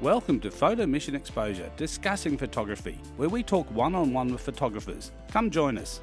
[0.00, 5.12] Welcome to Photo Mission Exposure, discussing photography, where we talk one on one with photographers.
[5.30, 6.00] Come join us.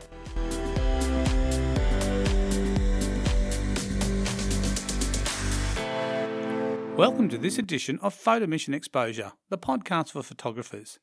[6.95, 10.99] Welcome to this edition of Photo Mission Exposure, the podcast for photographers.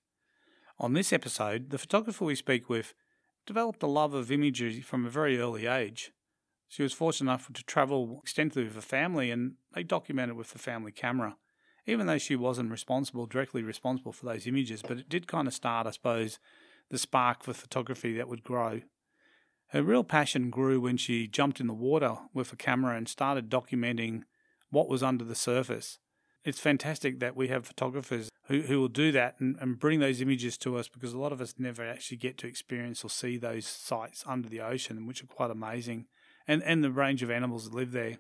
[0.78, 2.94] On this episode, the photographer we speak with
[3.44, 6.12] developed a love of imagery from a very early age.
[6.68, 10.60] She was fortunate enough to travel extensively with her family and they documented with the
[10.60, 11.38] family camera
[11.86, 15.54] even though she wasn't responsible, directly responsible for those images, but it did kind of
[15.54, 16.38] start, I suppose,
[16.90, 18.82] the spark for photography that would grow.
[19.68, 23.50] Her real passion grew when she jumped in the water with a camera and started
[23.50, 24.22] documenting
[24.70, 25.98] what was under the surface.
[26.44, 30.20] It's fantastic that we have photographers who, who will do that and, and bring those
[30.20, 33.38] images to us because a lot of us never actually get to experience or see
[33.38, 36.06] those sites under the ocean, which are quite amazing,
[36.46, 38.18] and, and the range of animals that live there.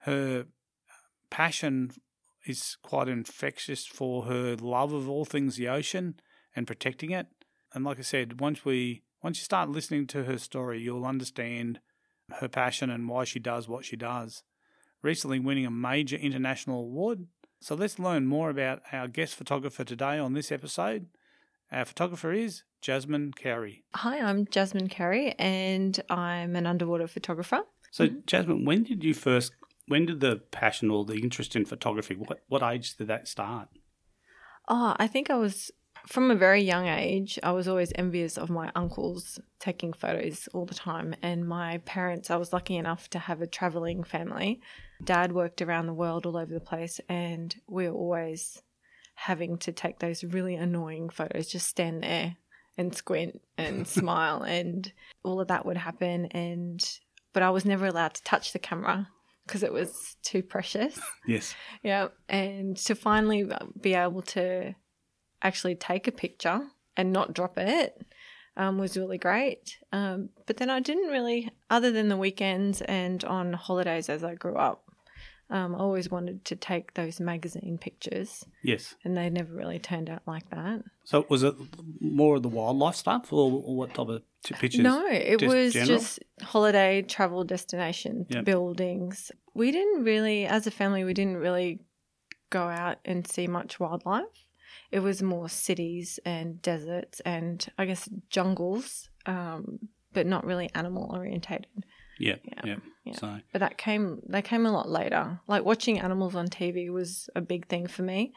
[0.00, 0.46] Her
[1.30, 1.90] passion
[2.48, 6.14] is quite infectious for her love of all things the ocean
[6.54, 7.26] and protecting it.
[7.74, 11.80] And like I said, once we once you start listening to her story, you'll understand
[12.40, 14.42] her passion and why she does what she does.
[15.02, 17.26] Recently winning a major international award.
[17.60, 21.06] So let's learn more about our guest photographer today on this episode.
[21.72, 23.84] Our photographer is Jasmine Carey.
[23.94, 27.60] Hi, I'm Jasmine Carey and I'm an underwater photographer.
[27.90, 28.18] So, mm-hmm.
[28.26, 29.52] Jasmine, when did you first
[29.88, 32.14] when did the passion or the interest in photography?
[32.14, 33.68] What what age did that start?
[34.68, 35.70] Oh, I think I was
[36.06, 37.38] from a very young age.
[37.42, 42.30] I was always envious of my uncles taking photos all the time, and my parents.
[42.30, 44.60] I was lucky enough to have a traveling family.
[45.02, 48.62] Dad worked around the world, all over the place, and we were always
[49.14, 51.48] having to take those really annoying photos.
[51.48, 52.36] Just stand there
[52.76, 54.92] and squint and smile, and
[55.24, 56.26] all of that would happen.
[56.26, 56.86] And
[57.32, 59.08] but I was never allowed to touch the camera
[59.48, 61.00] because it was too precious.
[61.26, 61.54] Yes.
[61.82, 62.08] Yeah.
[62.28, 64.74] And to finally be able to
[65.42, 66.60] actually take a picture
[66.96, 68.06] and not drop it
[68.56, 69.78] um, was really great.
[69.92, 74.34] Um, but then I didn't really, other than the weekends and on holidays as I
[74.34, 74.84] grew up,
[75.50, 78.44] um, I always wanted to take those magazine pictures.
[78.62, 78.94] Yes.
[79.04, 80.82] And they never really turned out like that.
[81.04, 81.54] So was it
[82.00, 84.80] more of the wildlife stuff or, or what type of pictures?
[84.80, 85.98] No, it just was general?
[85.98, 88.44] just holiday travel destinations, yep.
[88.44, 89.32] buildings.
[89.54, 91.80] We didn't really, as a family, we didn't really
[92.50, 94.24] go out and see much wildlife.
[94.90, 99.78] It was more cities and deserts and I guess jungles, um,
[100.12, 101.66] but not really animal orientated.
[102.18, 102.76] Yeah, yeah,
[103.08, 103.16] yeah.
[103.16, 105.40] So, but that came they came a lot later.
[105.46, 108.32] Like watching animals on TV was a big thing for me,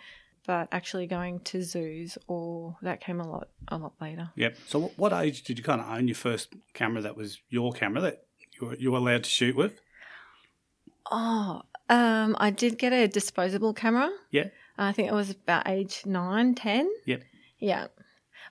[0.46, 4.32] but actually going to zoos or that came a lot a lot later.
[4.36, 4.58] Yep.
[4.68, 8.02] So, what age did you kind of own your first camera that was your camera
[8.02, 8.26] that
[8.59, 9.80] you were, you were allowed to shoot with?
[11.12, 14.09] Oh, um, I did get a disposable camera.
[14.32, 14.46] Yeah.
[14.78, 16.90] I think it was about age nine, ten.
[17.06, 17.24] Yep.
[17.59, 17.88] Yeah.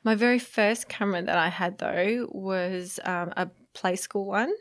[0.04, 4.52] My very first camera that I had though was um, a play school one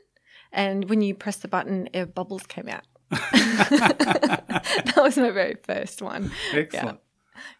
[0.52, 2.84] and when you press the button, air bubbles came out.
[3.10, 6.32] that was my very first one.
[6.54, 7.00] Excellent.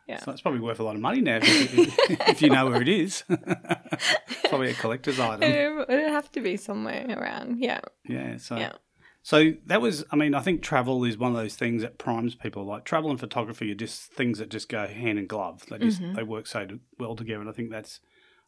[0.08, 0.16] Yeah.
[0.16, 0.24] yeah.
[0.24, 2.90] So it's probably worth a lot of money now if, if you know where it
[2.90, 3.24] is.
[4.50, 5.44] probably a collector's item.
[5.44, 7.60] It would have to be somewhere around.
[7.60, 7.82] Yeah.
[8.08, 8.38] Yeah.
[8.38, 8.58] So.
[8.58, 8.74] Yeah.
[9.22, 12.36] So that was, I mean, I think travel is one of those things that primes
[12.36, 12.66] people.
[12.66, 15.66] Like travel and photography are just things that just go hand in glove.
[15.70, 16.16] They just mm-hmm.
[16.16, 16.66] they work so
[16.98, 18.00] well together, and I think that's,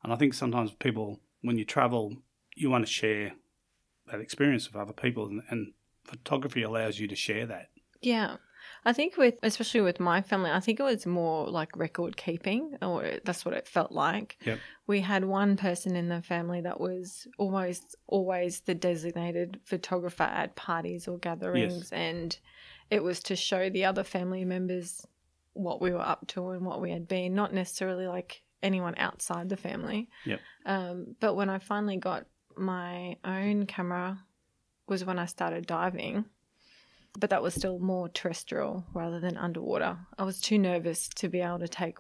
[0.03, 2.15] and I think sometimes people when you travel,
[2.55, 3.33] you want to share
[4.11, 5.73] that experience with other people, and, and
[6.03, 7.69] photography allows you to share that.
[8.01, 8.37] Yeah.
[8.83, 12.77] I think with especially with my family, I think it was more like record keeping,
[12.81, 14.37] or that's what it felt like.
[14.45, 14.59] Yep.
[14.87, 20.55] We had one person in the family that was almost always the designated photographer at
[20.55, 21.91] parties or gatherings, yes.
[21.91, 22.37] and
[22.89, 25.05] it was to show the other family members
[25.53, 29.49] what we were up to and what we had been, not necessarily like anyone outside
[29.49, 30.09] the family.
[30.25, 30.39] Yep.
[30.65, 32.25] Um, but when I finally got
[32.57, 34.23] my own camera
[34.87, 36.25] was when I started diving,
[37.19, 39.97] but that was still more terrestrial rather than underwater.
[40.17, 41.97] I was too nervous to be able to take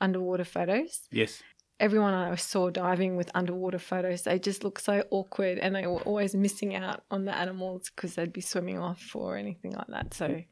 [0.00, 1.00] underwater photos.
[1.10, 1.42] Yes.
[1.80, 6.02] Everyone I saw diving with underwater photos, they just looked so awkward and they were
[6.02, 10.14] always missing out on the animals because they'd be swimming off or anything like that.
[10.14, 10.42] So,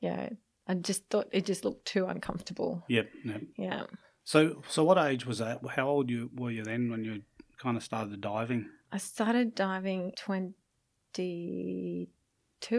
[0.00, 0.30] yeah,
[0.66, 2.84] I just thought it just looked too uncomfortable.
[2.88, 3.10] Yep.
[3.24, 3.42] yep.
[3.58, 3.82] Yeah.
[4.24, 5.60] So, so what age was that?
[5.68, 7.22] How old you were you then when you
[7.58, 8.68] kind of started diving?
[8.92, 12.06] I started diving 22,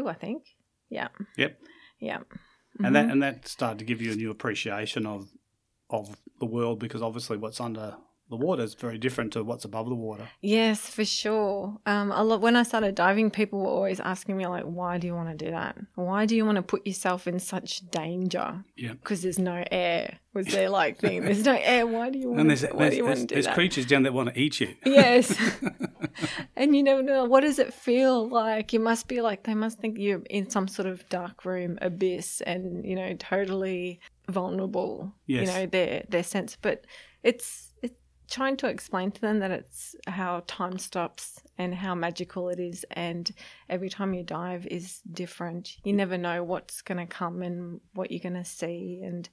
[0.08, 0.44] I think.
[0.90, 1.08] Yeah.
[1.38, 1.60] Yep.
[2.00, 2.18] Yeah.
[2.18, 2.86] Mm-hmm.
[2.86, 5.30] And that and that started to give you a new appreciation of
[5.90, 7.96] of the world because obviously what's under
[8.32, 10.30] the water is very different to what's above the water.
[10.42, 11.78] Yes, for sure.
[11.86, 15.06] Um, a lot, when I started diving, people were always asking me like, "Why do
[15.06, 15.78] you want to do that?
[15.96, 18.64] Why do you want to put yourself in such danger?
[18.78, 18.94] Yeah.
[18.94, 21.22] Because there's no air." Was their like thing?
[21.26, 21.86] There's no air.
[21.86, 22.40] Why do you want?
[22.40, 23.54] And to, there's, why there's, do you want to do there's that?
[23.54, 24.76] creatures down there that want to eat you.
[24.86, 25.38] Yes.
[26.56, 28.72] and you never know what does it feel like.
[28.72, 32.40] You must be like they must think you're in some sort of dark room abyss
[32.42, 34.00] and you know totally
[34.30, 35.14] vulnerable.
[35.28, 35.48] Yes.
[35.48, 36.86] You know their their sense, but
[37.24, 37.71] it's
[38.32, 42.86] trying to explain to them that it's how time stops and how magical it is
[42.92, 43.32] and
[43.70, 45.78] every time you dive is different.
[45.84, 49.30] You never know what's going to come and what you're going to see and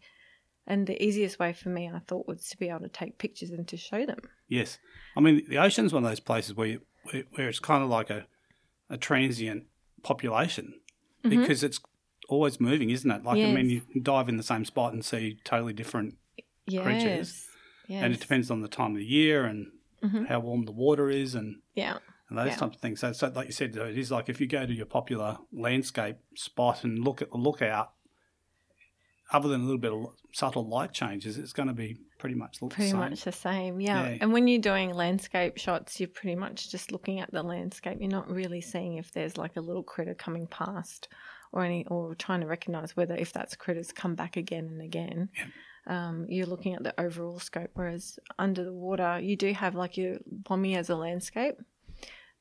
[0.67, 3.51] and the easiest way for me I thought was to be able to take pictures
[3.51, 4.19] and to show them.
[4.49, 4.79] Yes.
[5.17, 7.89] I mean, the ocean's one of those places where, you, where, where it's kind of
[7.89, 8.27] like a,
[8.91, 9.65] a transient
[10.03, 10.75] population
[11.23, 11.81] because it's
[12.29, 13.25] always moving, isn't it?
[13.25, 13.93] Like, I mean, Mm-hmm.
[13.95, 16.17] You dive in the same spot and see totally different,
[16.67, 16.85] yes.
[16.85, 17.48] creatures.
[17.89, 18.05] Yes.
[18.05, 20.29] and it depends on the time of the year and Mhm.
[20.29, 21.99] how warm the water is and, Yeah.
[22.29, 22.57] and those Yeah.
[22.57, 23.01] types of things.
[23.01, 26.19] So, so, like you said, it is like if you go to your popular landscape
[26.37, 27.95] spot and look at the lookout,
[29.31, 32.59] other than a little bit of subtle light changes, it's going to be pretty much
[32.61, 32.99] Pretty the same.
[32.99, 33.81] much the same.
[33.81, 34.09] Yeah.
[34.11, 34.19] Yeah.
[34.21, 37.99] And when you're doing landscape shots, you're pretty much just looking at the landscape.
[38.01, 41.09] You're not really seeing if there's like a little critter coming past
[41.53, 45.29] or any or trying to recognize whether if that's critters come back again and again.
[45.89, 49.97] Um, you're looking at the overall scope, whereas under the water you do have like
[49.97, 51.57] your bommie as a landscape,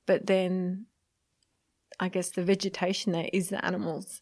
[0.05, 0.85] but then
[1.99, 4.21] I guess the vegetation there is the animals,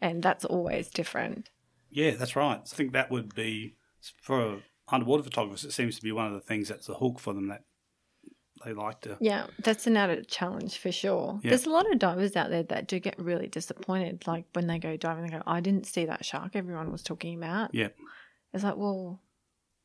[0.00, 1.50] and that's always different.
[1.90, 2.60] Yeah, that's right.
[2.60, 3.76] I think that would be
[4.20, 5.64] for underwater photographers.
[5.64, 7.62] It seems to be one of the things that's a hook for them that
[8.64, 9.16] they like to.
[9.20, 11.40] Yeah, that's an added challenge for sure.
[11.42, 11.50] Yeah.
[11.50, 14.26] There's a lot of divers out there that do get really disappointed.
[14.26, 17.36] Like when they go diving, they go, I didn't see that shark everyone was talking
[17.36, 17.74] about.
[17.74, 17.88] Yeah,
[18.54, 19.20] It's like, well,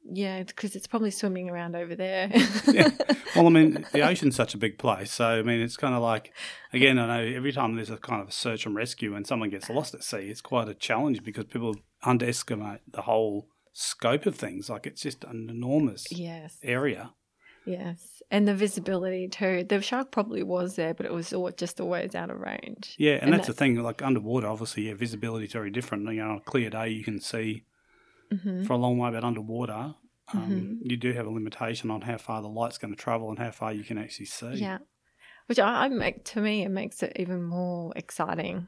[0.09, 2.31] yeah, because it's probably swimming around over there.
[2.67, 2.89] yeah.
[3.35, 6.01] Well, I mean, the ocean's such a big place, so I mean, it's kind of
[6.01, 6.33] like
[6.73, 9.51] again, I know every time there's a kind of a search and rescue and someone
[9.51, 14.35] gets lost at sea, it's quite a challenge because people underestimate the whole scope of
[14.35, 14.67] things.
[14.67, 17.11] Like it's just an enormous yes, area.
[17.67, 18.21] yes.
[18.31, 19.63] And the visibility too.
[19.63, 22.95] The shark probably was there, but it was all, just always out of range.
[22.97, 23.75] Yeah, and, And that's that- the thing.
[23.81, 26.05] Like underwater, obviously, yeah, visibility is very different.
[26.05, 27.63] You know, on a clear day, you can see
[28.31, 29.95] hmm for a long way, but underwater,
[30.33, 30.77] um, Mhm.
[30.81, 33.51] you do have a limitation on how far the light's going to travel and how
[33.51, 34.55] far you can actually see.
[34.55, 34.79] Yeah.
[35.47, 38.67] Which I, I make to me it makes it even more exciting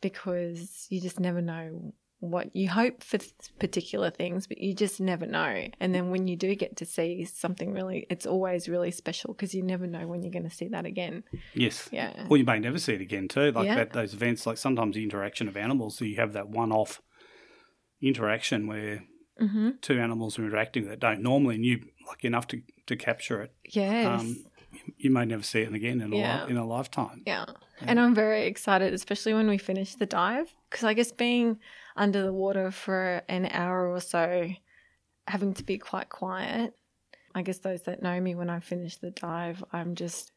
[0.00, 3.18] because you just never know what you hope for
[3.58, 5.66] particular things, but you just never know.
[5.80, 9.54] And then when you do get to see something really, it's always really special because
[9.54, 11.24] you never know when you're going to see that again.
[11.54, 11.88] Yes.
[11.92, 12.26] Yeah.
[12.28, 13.52] Well, you may never see it again too.
[13.52, 13.74] Like Yeah.
[13.76, 17.02] that, those events, like sometimes the interaction of animals, so you have that one-off
[18.08, 19.04] interaction where
[19.42, 19.70] Mm-hmm.
[19.80, 23.52] two animals are interacting that don't normally, and you lucky enough to, to capture it.
[23.68, 24.20] Yes.
[24.20, 24.44] Um,
[24.96, 26.44] you may never see it again in a Yeah.
[26.44, 27.22] li- in a lifetime.
[27.26, 27.46] Yeah.
[27.80, 31.58] And I'm very excited, especially when we finish the dive, because I guess being
[31.96, 34.50] under the water for an hour or so,
[35.26, 36.72] having to be quite quiet,
[37.34, 40.30] I guess those that know me when I finish the dive, I'm just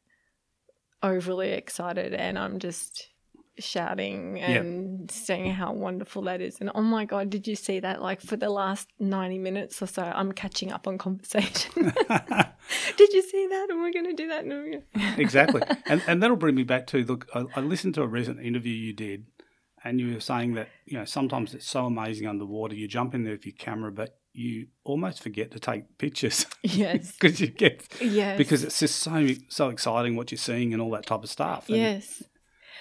[1.04, 3.10] overly excited and I'm just
[3.60, 6.58] shouting and saying how wonderful that is.
[6.60, 8.02] And oh my God, did you see that?
[8.02, 11.94] Like for the last 90 minutes or so, I'm catching up on conversation.
[12.98, 13.68] did you see that?
[13.70, 14.46] And we're going to do that.
[14.46, 14.84] And
[15.20, 15.62] exactly.
[15.86, 18.74] And, and that'll bring me back to look, I, I listened to a recent interview
[18.74, 19.26] you did,
[19.84, 22.76] and you were saying that, you know, sometimes it's so amazing underwater.
[22.76, 27.14] You jump in there with your camera, but you almost forget to take pictures Yes.
[27.14, 28.38] because you get, Yes.
[28.38, 31.68] because it's just so, so exciting what you're seeing and all that type of stuff.
[31.70, 32.24] And Yes.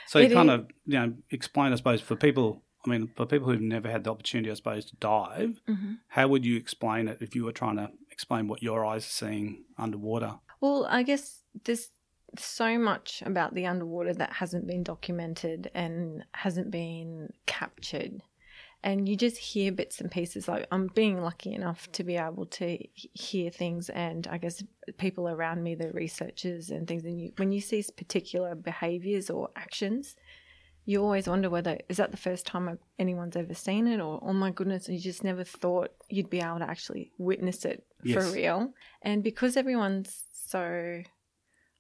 [0.07, 0.55] So you It kind is.
[0.55, 4.05] of, you know, explain, I suppose, for people, I mean, for people who've never had
[4.05, 7.53] the opportunity, I suppose, to dive, hmm how would you explain it if you were
[7.53, 10.39] trying to explain what your eyes are seeing underwater?
[10.63, 11.91] Well, I guess there's
[12.39, 18.23] so much about the underwater that hasn't been documented and hasn't been captured.
[18.87, 20.47] And you just hear bits and pieces.
[20.47, 24.63] Like I'm being lucky enough to be able to hear things, and I guess
[24.97, 27.05] people around me, the researchers and things.
[27.05, 30.15] And you, when you see particular behaviors or actions,
[30.85, 34.33] you always wonder whether is that the first time anyone's ever seen it, or oh
[34.33, 38.25] my goodness, you just never thought you'd be able to actually witness it Yes.
[38.25, 38.73] for real.
[39.03, 41.03] And because everyone's so,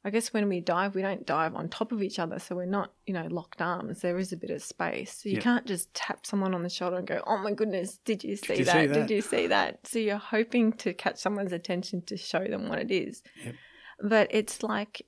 [0.06, 2.64] I guess when we dive, we don't dive on top of each other, so we're
[2.64, 4.02] not, you know, locked arms.
[4.02, 5.40] There is a bit of space, so you Yeah.
[5.42, 8.58] can't just tap someone on the shoulder and go, "Oh my goodness, did you see
[8.58, 8.88] you that?
[8.88, 12.68] see Did you see that?" So you're hoping to catch someone's attention to show them
[12.68, 13.54] what it is, Yep.
[14.00, 15.02] but it's like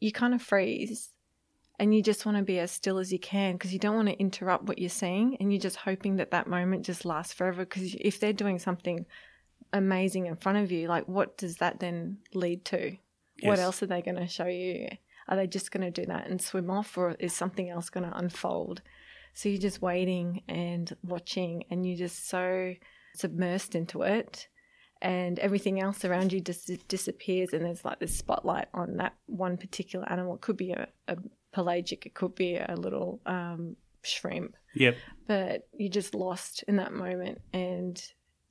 [0.00, 1.10] you kind of freeze
[1.78, 4.08] and you just want to be as still as you can because you don't want
[4.08, 7.66] to interrupt what you're seeing and you're just hoping that that moment just lasts forever
[7.66, 9.04] because if they're doing something
[9.74, 12.96] amazing in front of you, like what does that then lead to?
[13.42, 14.88] What else are they going to show you?
[15.28, 18.08] Are they just going to do that and swim off, or is something else going
[18.08, 18.82] to unfold?
[19.34, 22.74] So you're just waiting and watching, and you're just so
[23.18, 24.48] submersed into it,
[25.00, 29.56] and everything else around you just disappears, and there's like this spotlight on that one
[29.56, 30.34] particular animal.
[30.34, 31.16] It could be a, a
[31.52, 34.96] pelagic, it could be a little um, shrimp, Yep.
[35.26, 38.02] but you're just lost in that moment and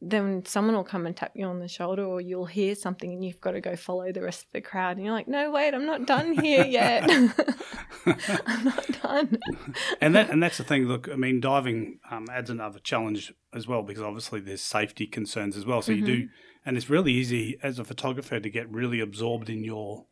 [0.02, 3.24] then someone will come and tap you on the shoulder or you'll hear something and
[3.24, 5.74] you've got to go follow the rest of the crowd and you're like no wait
[5.76, 7.04] i'm not done here yet
[8.48, 9.38] i'm not done
[10.02, 10.88] and that and that's the thing.
[10.88, 15.56] Look, I mean, diving um, adds another challenge as well because obviously there's safety concerns
[15.58, 15.82] as well.
[15.82, 16.30] So you do,
[16.66, 20.06] and it's really easy as a photographer to get really absorbed in your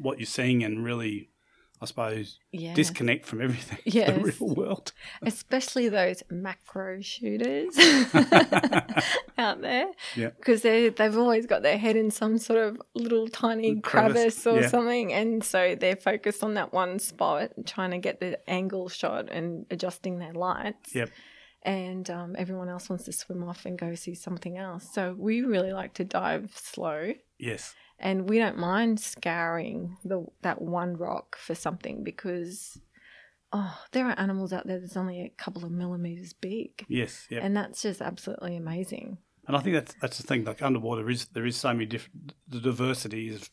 [0.00, 1.30] what you're seeing and really,
[1.80, 4.10] I suppose, yeah disconnect from everything, Yes.
[4.16, 4.92] the real world.
[5.22, 7.76] especially those macro shooters
[9.38, 10.30] out there Yeah.
[10.38, 14.46] because they they've always got their head in some sort of little tiny Crevice, crevice,
[14.46, 14.68] or yeah.
[14.68, 19.28] something and so they're focused on that one spot trying to get the angle shot
[19.30, 21.10] and adjusting their lights Yep.
[21.62, 25.42] and um, everyone else wants to swim off and go see something else so we
[25.42, 27.74] really like to dive slow Yes.
[27.98, 32.78] and we don't mind scouring the that one rock for something because
[33.52, 37.26] oh there are animals out there that's only a couple of millimeters big Yes.
[37.30, 37.42] Yep.
[37.44, 40.44] and that's just absolutely amazing And I think that's that's the thing.
[40.44, 42.34] Like underwater, is there is so many different.
[42.48, 43.48] The diversity is,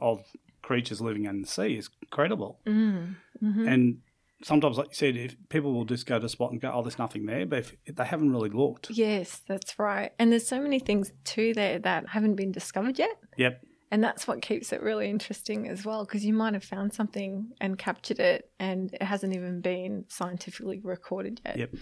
[0.00, 0.24] of
[0.62, 2.58] creatures living in the sea is incredible.
[2.66, 3.14] mm.
[3.38, 3.98] hmm And
[4.42, 6.82] sometimes, like you said, if people will just go to a spot and go, "Oh,
[6.82, 10.12] there's nothing there," but if, if they haven't really looked, yes that's right.
[10.18, 13.16] And there's so many things too there that haven't been discovered yet.
[13.36, 16.92] Yep, and that's what keeps it really interesting as well because you might have found
[16.92, 21.58] something and captured it and it hasn't even been scientifically recorded yet.
[21.58, 21.74] Yep.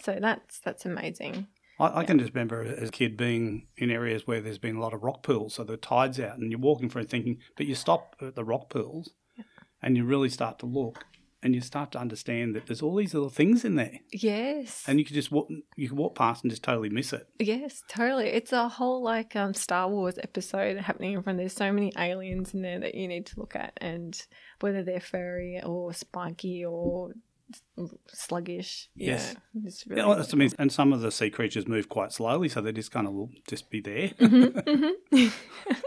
[0.00, 1.46] so that's that's amazing.
[1.80, 4.80] I, I can just remember as a kid being in areas where there's been a
[4.80, 7.74] lot of rock pools, so the tide's out, and you're walking through thinking, but you
[7.74, 9.10] stop at the rock pools,
[9.82, 11.04] and you really start to look,
[11.42, 14.98] and you start to understand that there's all these little things in there, yes and
[14.98, 17.28] you can just walk, you can walk past and just totally miss it.
[17.38, 18.28] Yes, totally.
[18.28, 21.38] It's a whole like um, Star Wars episode happening in front.
[21.38, 24.20] Of there's so many aliens in there that you need to look at, and
[24.60, 27.12] whether they're furry or spiky or
[28.08, 28.88] sluggish.
[28.94, 29.34] Yes.
[29.54, 32.60] yeah, really Yeah, I mean, and some of the sea creatures move quite slowly, so
[32.60, 34.08] they just kind of will just be there.
[34.08, 35.28] Mm-hmm,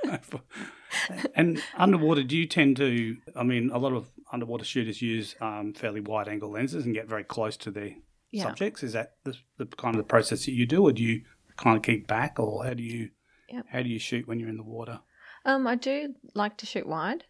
[1.35, 3.17] and underwater, do you tend to?
[3.35, 7.07] I mean, a lot of underwater shooters use um, fairly wide angle lenses and get
[7.07, 7.91] very close to their
[8.31, 8.43] Yeah.
[8.43, 8.83] subjects.
[8.83, 11.21] Is that the, the kind of the process that you do, or do you
[11.57, 13.09] kind of keep back, or how do you
[13.49, 13.65] Yep.
[13.69, 15.01] how do you shoot when you're in the water?
[15.45, 17.25] Um, I do like to shoot wide,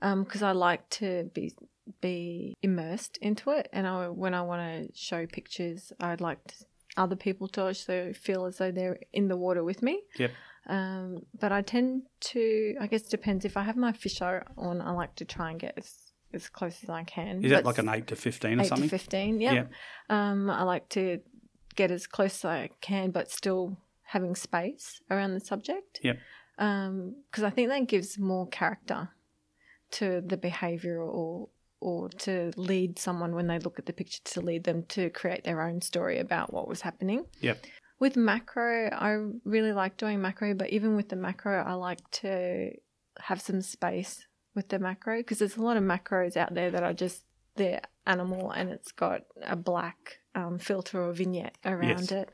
[0.00, 1.52] um, because I like to be
[2.00, 6.54] be immersed into it, and I when I want to show pictures, I'd like to,
[6.96, 10.02] other people to also feel as though they're in the water with me.
[10.18, 10.30] Yep.
[10.68, 13.44] Um, but I tend to, I guess, it depends.
[13.44, 16.82] If I have my fisheye on, I like to try and get as as close
[16.82, 17.44] as I can.
[17.44, 18.88] Is that like an eight to fifteen or eight something?
[18.88, 19.40] to fifteen?
[19.40, 19.66] Yeah.
[20.10, 21.20] Um, I like to
[21.76, 26.00] get as close as I can, but still having space around the subject.
[26.02, 26.18] Yep.
[26.56, 29.10] Because I think that gives more character
[29.92, 31.48] to the behaviour or
[31.80, 35.44] or to lead someone when they look at the picture to lead them to create
[35.44, 37.24] their own story about what was happening.
[37.40, 37.64] Yep.
[37.98, 42.70] With macro, I really like doing macro, but even with the macro, I like to
[43.20, 46.82] have some space with the macro because there's a lot of macros out there that
[46.82, 47.24] are just
[47.56, 52.12] the animal and it's got a black um, filter or vignette around Yes.
[52.12, 52.30] it.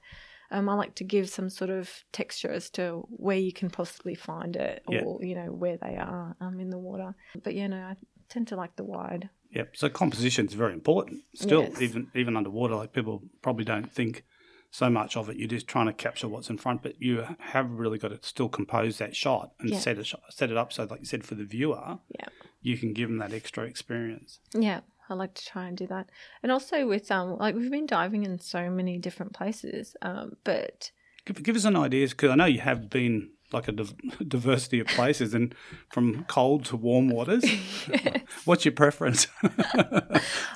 [0.50, 4.14] Um, I like to give some sort of texture as to where you can possibly
[4.14, 5.26] find it or, Yeah.
[5.28, 7.14] you know, where they are um, in the water.
[7.42, 7.96] But, yeah, no, I
[8.32, 9.28] tend to like the wide.
[9.54, 9.76] Yep.
[9.76, 11.22] So composition is very important.
[11.34, 11.80] Still, Yes.
[11.82, 14.24] even even underwater, like people probably don't think
[14.70, 15.36] so much of it.
[15.36, 18.48] You're just trying to capture what's in front, but you have really got to still
[18.48, 19.78] compose that shot and Yeah.
[19.78, 22.28] set it set it up so, like you said, for the viewer, Yeah.
[22.62, 24.40] you can give them that extra experience.
[24.54, 26.08] Yeah, I like to try and do that.
[26.42, 29.94] And also with um like we've been diving in so many different places.
[30.00, 30.90] Um but
[31.26, 33.94] Give, give us an idea, because I know you have been like a div-
[34.28, 35.54] diversity of places, and
[35.90, 37.44] from cold to warm waters.
[38.44, 39.26] What's your preference?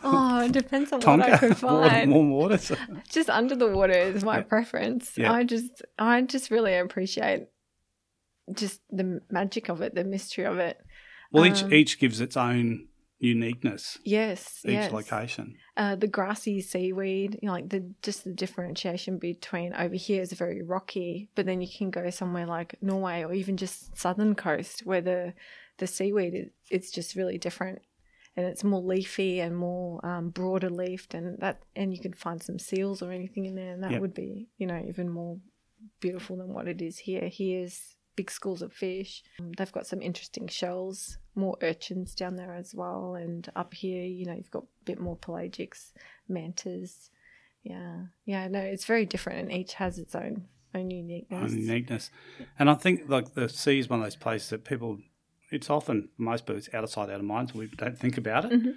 [0.03, 2.11] oh, it depends on what I could warm, find.
[2.11, 2.73] warm waters.
[3.11, 5.13] Just under the water is my preference.
[5.17, 5.33] Yeah.
[5.33, 7.47] I just I just really appreciate
[8.53, 10.79] just the magic of it, the mystery of it.
[11.33, 12.87] Well, each Um, each gives its own
[13.19, 13.99] uniqueness.
[14.05, 14.93] Yes, Each yes.
[14.93, 15.57] location.
[15.77, 20.33] uh, the grassy seaweed, you know, like the just the differentiation between over here is
[20.33, 24.85] very rocky, but then you can go somewhere like Norway or even just southern coast
[24.85, 25.35] where the
[25.79, 27.81] the seaweed is it's just really different
[28.37, 32.43] and it's more leafy and more um, broader leafed and that and you can find
[32.43, 34.01] some seals or anything in there and that Yep.
[34.01, 35.39] would be you know even more
[36.01, 37.29] beautiful than what it is here.
[37.33, 39.23] Here's big schools of fish.
[39.39, 43.15] Um, they've got some interesting shells, more urchins down there as well.
[43.15, 45.93] And up here, you know, you've got a bit more pelagics,
[46.29, 47.11] mantas.
[47.63, 51.53] Yeah, yeah, no, it's very different, and each has its own own uniqueness.
[51.53, 52.11] Own uniqueness,
[52.59, 54.99] and I think like the sea is one of those places that people.
[55.53, 57.51] It's often most birds out of sight, out of mind.
[57.53, 58.53] So we don't think about it.
[58.53, 58.71] Mm-hmm.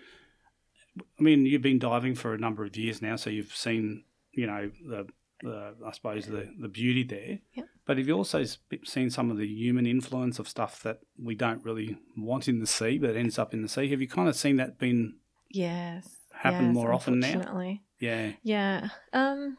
[1.19, 4.03] I mean, you've been diving for a number of years now, so you've seen,
[4.34, 5.08] you know, the,
[5.41, 7.39] the I suppose the the beauty there.
[7.53, 7.65] Yep.
[7.86, 8.43] But have you also
[8.86, 12.67] seen some of the human influence of stuff that we don't really want in the
[12.67, 13.89] sea, but ends up in the sea?
[13.89, 15.15] Have you kind of seen that been
[15.50, 17.77] yes happen yes, more often now?
[18.00, 18.31] Yeah.
[18.43, 18.89] Yeah.
[19.13, 19.58] Um,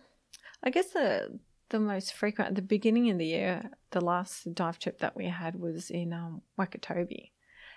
[0.63, 1.39] I guess the
[1.71, 5.27] the most frequent at the beginning of the year, the last dive trip that we
[5.27, 7.31] had was in um, Wakatobi,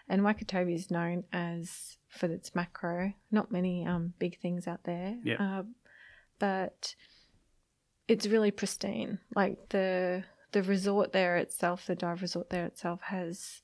[0.10, 3.14] and Wakatobi is known as for its macro.
[3.32, 5.18] Not many um, big things out there.
[5.24, 5.60] Yeah.
[5.60, 5.64] Uh,
[6.40, 6.96] but
[8.08, 9.20] it's really pristine.
[9.36, 13.62] Like the the resort there itself, the dive resort there itself has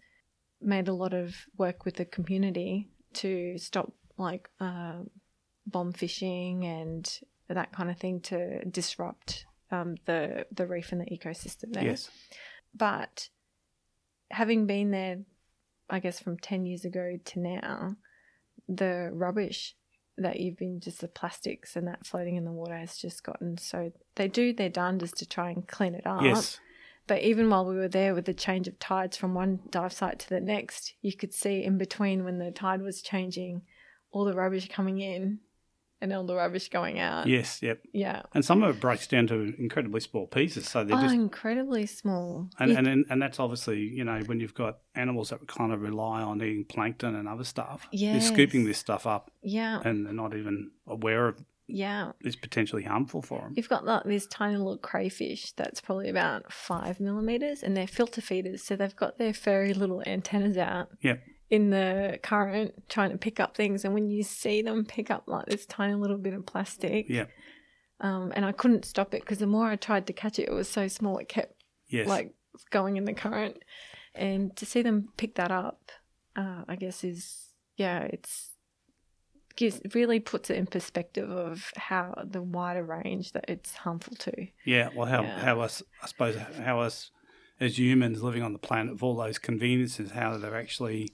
[0.61, 4.99] made a lot of work with the community to stop like uh,
[5.65, 11.05] bomb fishing and that kind of thing to disrupt um, the the reef and the
[11.05, 11.85] ecosystem there.
[11.85, 12.09] Yes.
[12.73, 13.29] But
[14.31, 15.19] having been there,
[15.89, 17.95] I guess from ten years ago to now,
[18.67, 19.75] the rubbish
[20.23, 23.57] that you've been just the plastics and that floating in the water has just gotten
[23.57, 26.21] so they do their darndest to try and clean it up.
[26.21, 26.59] Yes.
[27.07, 30.19] But even while we were there with the change of tides from one dive site
[30.19, 33.63] to the next, you could see in between when the tide was changing,
[34.11, 35.39] all the rubbish coming in
[36.01, 37.27] and all the rubbish going out.
[37.27, 37.61] Yes.
[37.61, 37.81] Yep.
[37.93, 38.21] Yeah.
[38.33, 41.85] And some of it breaks down to incredibly small pieces, so they're Oh, just incredibly
[41.85, 42.49] small.
[42.59, 45.81] And, and and and that's obviously you know when you've got animals that kind of
[45.81, 48.13] rely on eating plankton and other stuff, Yeah.
[48.13, 49.81] they're scooping this stuff up yeah.
[49.83, 52.13] and they're not even aware of Yeah.
[52.21, 53.53] it's potentially harmful for them.
[53.55, 58.21] You've got like this tiny little crayfish that's probably about five millimeters, and they're filter
[58.21, 61.21] feeders, so they've got their furry little antennas out Yep.
[61.49, 63.83] In the current trying to pick up things.
[63.85, 67.25] And when you see them pick up like this tiny little bit of plastic, Yeah.
[67.99, 70.53] um, and I couldn't stop it because the more I tried to catch it, it
[70.53, 71.53] was so small it kept
[71.87, 72.07] Yes.
[72.07, 72.33] like
[72.69, 73.57] going in the current.
[74.13, 75.91] And to see them pick that up,
[76.35, 77.47] uh, I guess is
[77.77, 78.55] yeah, it's
[79.55, 84.47] gives really puts it in perspective of how the wider range that it's harmful to.
[84.65, 84.89] yeah.
[84.93, 85.39] Well, how Yeah.
[85.39, 87.11] how us I suppose how us
[87.59, 91.09] as humans living on the planet with all those conveniences, how they're actually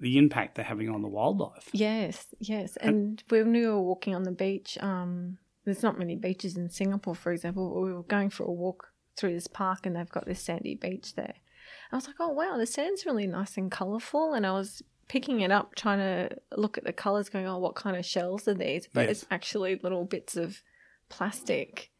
[0.00, 1.68] the impact they're having on the wildlife.
[1.72, 2.76] Yes, yes.
[2.78, 7.14] And when we were walking on the beach, um, there's not many beaches in Singapore,
[7.14, 7.68] for example.
[7.74, 10.74] but We were going for a walk through this park, and they've got this sandy
[10.74, 11.34] beach there.
[11.92, 15.40] I was like, oh wow, the sand's really nice and colourful, and I was picking
[15.40, 18.54] it up, trying to look at the colours, going, oh, what kind of shells are
[18.54, 18.88] these?
[18.92, 19.10] But Yes.
[19.22, 20.62] it's actually little bits of
[21.08, 21.90] plastic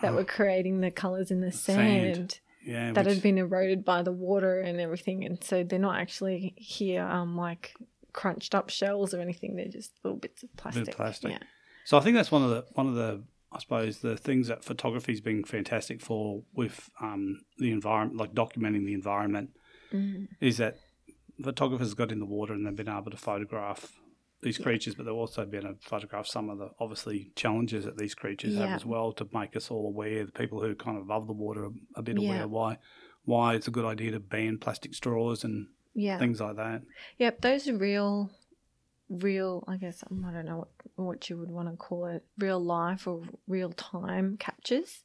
[0.00, 0.16] that Oh.
[0.16, 2.16] were creating the colours in the Sand.
[2.16, 2.92] sand Yeah.
[2.92, 6.54] that which- had been eroded by the water and everything, and so they're not actually
[6.56, 7.74] here um like
[8.12, 9.56] crunched up shells or anything.
[9.56, 10.94] They're just little bits of plastic.
[10.96, 11.30] plastic.
[11.32, 11.38] Yeah.
[11.84, 13.22] So I think that's one of the one of the
[13.52, 18.84] I suppose the things that photography's been fantastic for with um, the environment, like documenting
[18.86, 19.50] the environment,
[19.92, 20.26] Mm.
[20.40, 20.78] is that
[21.42, 23.92] photographers got in the water and they've been able to photograph
[24.44, 28.14] these creatures, but they've also been to photograph some of the obviously challenges that these
[28.14, 31.26] creatures have as well to make us all aware, the people who kind of love
[31.26, 32.28] the water, are a bit Yeah.
[32.28, 32.78] aware why
[33.24, 36.18] why it's a good idea to ban plastic straws and Yeah.
[36.18, 36.82] things like that.
[37.18, 37.40] Yep.
[37.40, 38.30] Those are real,
[39.08, 39.64] real.
[39.66, 42.24] I guess I don't know what what you would want to call it.
[42.38, 45.04] Real life or real time captures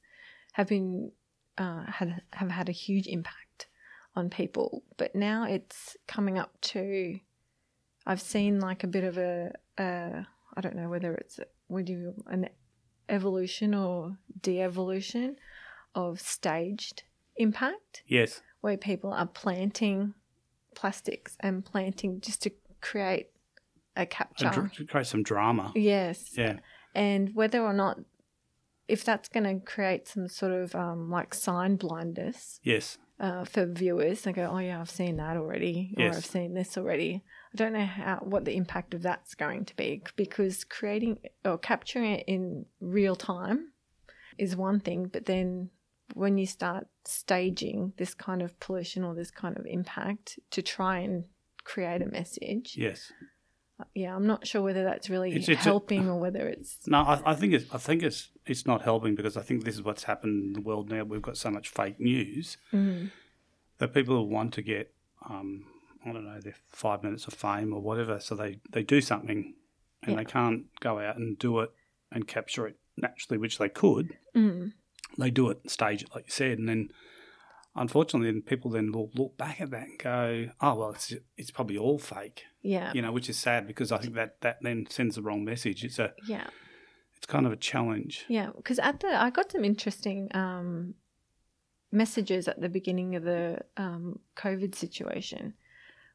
[0.53, 1.11] have been
[1.57, 3.67] uh, had have had a huge impact
[4.15, 4.83] on people.
[4.97, 7.19] But now it's coming up to.
[8.09, 10.25] I've seen like a bit of a, a
[10.57, 12.49] I don't know whether it's would you an
[13.07, 15.35] evolution or de-evolution
[15.93, 17.03] of staged
[17.37, 20.15] impact Yes, where people are planting
[20.75, 23.27] plastics and planting just to create
[23.95, 24.49] a capture.
[24.49, 25.71] dr- to create some drama.
[25.75, 26.31] yes.
[26.35, 26.57] Yeah,
[26.95, 27.99] And whether or not,
[28.87, 33.67] if that's going to create some sort of um, like sign blindness yes, uh, for
[33.67, 36.17] viewers, they go, oh yeah, I've seen that already, or Yes.
[36.17, 37.23] I've seen this already.
[37.53, 41.57] I don't know how what the impact of that's going to be because creating or
[41.57, 43.69] capturing it in real time
[44.37, 45.69] is one thing, but then
[46.13, 50.99] when you start staging this kind of pollution or this kind of impact to try
[50.99, 51.23] and
[51.63, 53.11] create a message, yes.
[53.93, 56.99] yeah, I'm not sure whether that's really It's- it's a- helping or whether it's No,
[57.01, 59.81] I, I think it's I think it's it's not helping because I think this is
[59.83, 61.03] what's happened in the world now.
[61.03, 63.11] We've got so much fake news mm,
[63.79, 64.93] that people want to get
[65.29, 65.65] um,
[66.05, 69.53] I don't know their five minutes of fame or whatever, so they they do something
[70.03, 70.17] and Yeah.
[70.17, 71.71] they can't go out and do it
[72.11, 74.71] and capture it naturally, which they could, mm,
[75.17, 76.89] they do it, stage it like you said, and then
[77.75, 81.51] unfortunately, then people then look, look back at that and go, "Oh well, it's it's
[81.51, 82.91] probably all fake," Yeah.
[82.93, 85.83] you know, which is sad because I think that that then sends the wrong message.
[85.83, 86.47] It's a Yeah.
[87.17, 88.25] it's kind of a challenge.
[88.29, 90.95] Yeah, because at the I got some interesting um,
[91.91, 95.53] messages at the beginning of the um, COVID situation,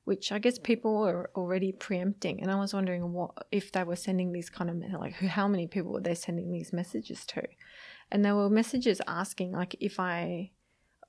[0.04, 3.96] which I guess people were already preempting, and I was wondering what if they were
[3.96, 7.42] sending these kind of like who, how many people were they sending these messages to,
[8.10, 10.50] and there were messages asking like if I.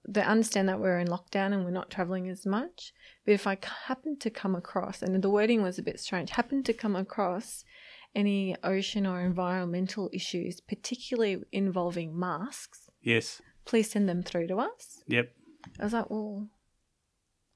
[0.08, 2.94] They understand that we're in lockdown and we're not traveling as much.
[3.26, 6.62] But if I happen to come across, and the wording was a bit strange, happen
[6.62, 7.66] to come across
[8.14, 13.42] any ocean or environmental issues, particularly involving masks, Yes.
[13.66, 15.04] please send them through to us.
[15.08, 15.32] Yep.
[15.80, 16.50] I was like, well,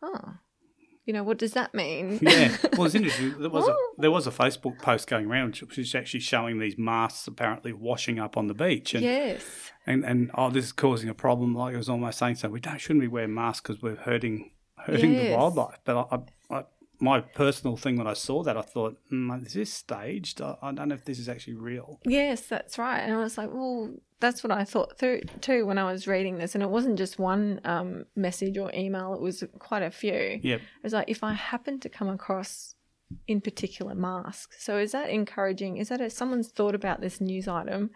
[0.02, 0.34] oh,
[1.10, 2.20] you know, what does that mean?
[2.22, 2.56] Yeah.
[2.78, 3.34] Well, it's interesting.
[3.40, 3.94] There was a Oh.
[3.98, 8.20] there was a Facebook post going around which was actually showing these masks apparently washing
[8.20, 9.44] up on the beach, and yes.
[9.88, 11.56] and, and oh, this is causing a problem.
[11.56, 14.52] Like it was almost saying, so we don't shouldn't be wearing masks because we're hurting
[14.76, 15.80] hurting the wildlife.
[15.84, 16.64] But I, I, I,
[17.00, 20.42] my personal thing when I saw that, I thought, mm, is this staged?
[20.42, 22.00] I, I don't know if this is actually real.
[22.06, 23.00] Yes, that's right.
[23.00, 26.38] And I was like, well, that's what I thought through too when I was reading
[26.38, 26.56] this.
[26.56, 30.40] And it wasn't just one um, message or email, it was quite a few.
[30.44, 30.60] Yep.
[30.60, 32.76] It was like, if I happen to come across
[33.28, 34.64] in particular masks.
[34.64, 35.78] So is that encouraging?
[35.78, 37.90] Is that if someone's thought about this news item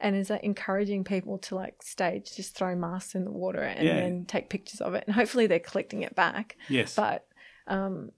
[0.00, 3.84] and is that encouraging people to like stage, just throw masks in the water and
[3.84, 3.96] Yeah.
[3.96, 5.04] then take pictures of it?
[5.06, 6.56] And hopefully they're collecting it back.
[6.68, 6.94] Yes.
[6.94, 7.26] But
[7.66, 8.10] um,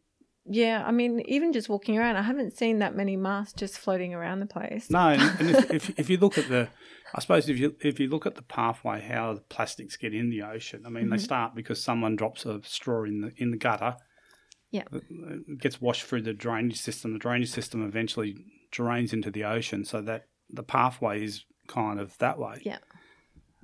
[0.48, 4.14] yeah, I mean, even just walking around, I haven't seen that many masks just floating
[4.14, 4.90] around the place.
[4.90, 6.68] No, and, if, if if you look at the,
[7.14, 10.30] I suppose if you if you look at the pathway how the plastics get in
[10.30, 11.20] the ocean, I mean they Mhm.
[11.20, 13.96] start because someone drops a straw in the in the gutter.
[14.70, 14.82] Yeah.
[14.92, 17.12] It gets washed through the drainage system.
[17.12, 18.37] The drainage system eventually
[18.72, 22.61] drains into the ocean, so that the pathway is kind of that way.
[22.62, 22.78] Yeah.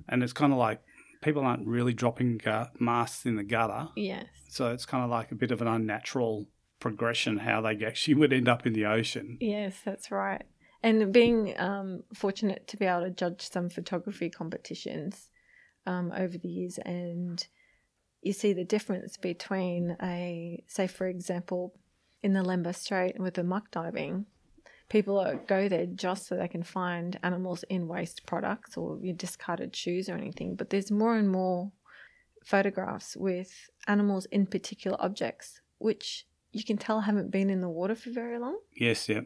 [0.09, 0.81] And it's kind of like
[1.21, 4.25] people aren't really dropping gu- masks in the gutter, Yes.
[4.49, 6.47] so it's kind of like a bit of an unnatural
[6.83, 9.37] progression how they actually would end up in the ocean.
[9.39, 10.43] Yes, that's right.
[10.83, 15.29] And being um, fortunate to be able to judge some photography competitions
[15.87, 17.47] um, over the years, and
[18.21, 21.73] you see the difference between a, say, for example,
[22.21, 24.25] in the Lembeh Strait with the muck diving,
[24.89, 29.73] people go there just so they can find animals in waste products or your discarded
[29.73, 30.55] shoes or anything.
[30.55, 31.71] But there's more and more
[32.43, 37.95] photographs with animals in particular objects, which you can tell haven't been in the water
[37.95, 39.25] for very long Yes, yep.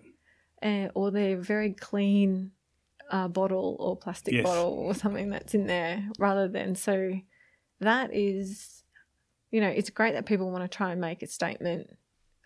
[0.63, 2.51] uh, or they're very clean
[3.11, 4.43] uh, bottle or plastic Yes.
[4.43, 7.13] bottle or something that's in there rather than so
[7.79, 8.83] that is
[9.51, 11.87] you know it's great that people want to try and make a statement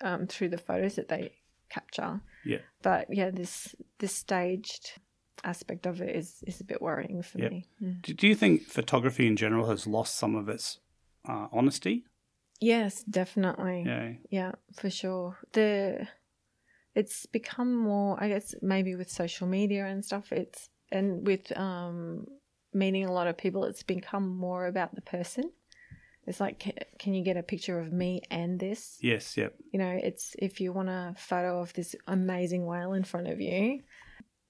[0.01, 1.31] um, through the photos that they
[1.69, 2.59] capture Yeah.
[2.83, 4.99] but yeah this this staged
[5.43, 7.51] aspect of it is is a bit worrying for Yep.
[7.51, 7.65] me.
[8.01, 10.79] Do, do you think photography in general has lost some of its
[11.27, 12.03] uh, honesty?
[12.61, 14.13] Yes definitely Yeah.
[14.29, 15.37] Yeah, for sure.
[15.51, 16.07] The
[16.95, 22.27] it's become more I guess maybe with social media and stuff it's and with um
[22.73, 25.51] meeting a lot of people it's become more about the person.
[26.27, 26.59] It's like
[26.99, 28.99] can you get a picture of me and this?
[29.01, 29.35] Yes.
[29.35, 29.55] Yep.
[29.73, 33.41] You know, it's if you want a photo of this amazing whale in front of
[33.41, 33.81] you.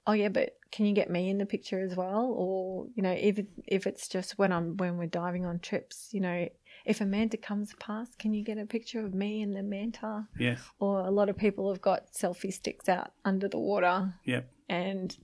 [0.05, 2.33] Oh yeah, but can you get me in the picture as well?
[2.35, 6.21] Or you know, if if it's just when I'm when we're diving on trips, you
[6.21, 6.47] know,
[6.85, 10.27] if a manta comes past, can you get a picture of me and the manta?
[10.39, 10.59] Yes.
[10.79, 14.49] Or a lot of people have got selfie sticks out under the water, Yep.
[14.69, 15.17] and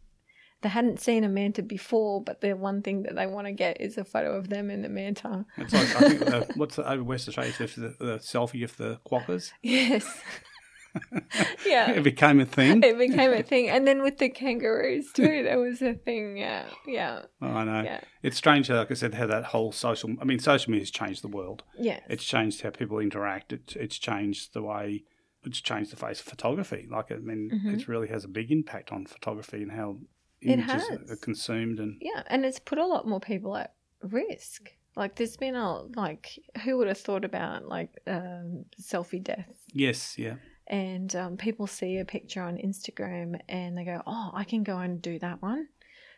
[0.62, 3.80] they hadn't seen a manta before, but the one thing that they want to get
[3.80, 5.46] is a photo of them and the manta.
[5.58, 8.76] It's like I think uh, what's the, over West Australia it's the, the selfie of
[8.78, 9.52] the quokkas.
[9.62, 10.06] Yes.
[11.66, 11.92] yeah.
[11.92, 12.82] It became a thing.
[12.84, 13.70] it became a thing.
[13.70, 16.38] And then with the kangaroos too, there was a thing.
[16.38, 17.82] Yeah, yeah, Oh, I know.
[17.84, 20.16] yeah, It's strange, like I said, how that whole social.
[20.22, 21.64] I mean, social media has changed the world.
[21.78, 22.00] yeah.
[22.10, 23.54] It's changed how people interact.
[23.54, 25.04] It's it's changed the way.
[25.46, 26.88] It's changed the face of photography.
[26.90, 27.74] Like I mean, Mhm.
[27.76, 30.00] it really has a big impact on photography and how
[30.42, 31.80] It images are consumed.
[31.80, 34.72] And Yeah, and it's put a lot more people at risk.
[34.96, 39.48] Like, there's been a like, who would have thought about like um, selfie death?
[39.72, 40.36] yes, yeah,
[40.69, 44.77] And um, people see a picture on Instagram and they go, "Oh, I can go
[44.77, 45.69] and do that one."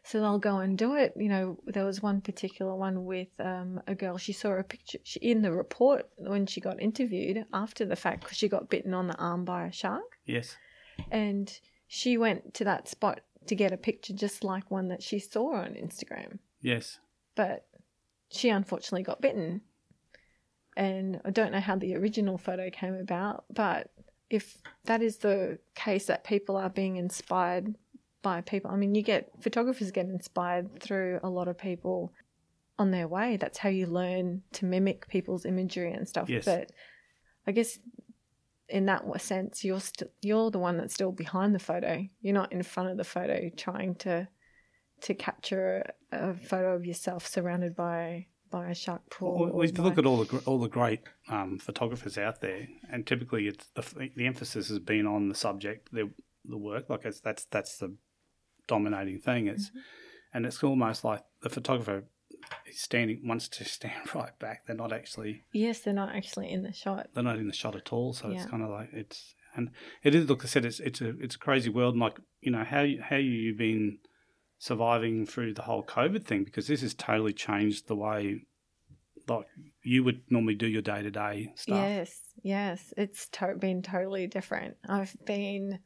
[0.04, 1.14] So they'll go and do it.
[1.18, 4.18] You know, there was one particular one with um, a girl.
[4.18, 8.22] She saw a picture she, in the report when she got interviewed after the fact
[8.22, 10.18] because she got bitten on the arm by a shark.
[10.26, 10.56] yes,
[11.12, 15.20] and she went to that spot to get a picture just like one that she
[15.20, 16.40] saw on Instagram.
[16.62, 17.00] yes,
[17.36, 17.66] But
[18.32, 19.62] she unfortunately got bitten.
[20.78, 23.92] And I don't know how the original photo came about, but
[24.30, 27.76] if that is the case that people are being inspired
[28.22, 32.14] by people, I mean, you get photographers get inspired through a lot of people
[32.78, 33.38] on their way.
[33.38, 36.30] That's how you learn to mimic people's imagery and stuff.
[36.30, 36.46] Yes.
[36.46, 36.72] But
[37.48, 37.80] I guess
[38.70, 42.06] in that sense, you're st- you're the one that's still behind the photo.
[42.22, 44.28] You're not in front of the photo trying to
[45.02, 49.40] to capture a, a photo of yourself surrounded by by a shark pool.
[49.40, 53.06] Well, we by- look at all the all the great um, photographers out there, and
[53.06, 56.10] typically it's the, the emphasis has been on the subject, the
[56.46, 56.90] the work.
[56.90, 57.96] Like it's, that's that's the
[58.68, 59.48] dominating thing.
[59.48, 59.72] It's
[60.34, 62.04] and it's almost like the photographer
[62.68, 64.66] is standing wants to stand right back.
[64.66, 67.10] They're not actually yes, they're not actually in the shot.
[67.14, 68.14] they're not in the shot at all.
[68.14, 69.72] So it's kind of like it's and
[70.04, 70.30] it is.
[70.30, 71.96] Look, I said it's it's a it's a crazy world.
[71.96, 74.00] And like you know how you, how you been
[74.60, 78.46] surviving through the whole COVID thing because this has totally changed the way
[79.28, 79.48] like
[79.84, 81.78] you would normally do your day to day stuff.
[81.78, 84.78] Yes, yes, it's to- been totally different.
[84.88, 85.80] I've been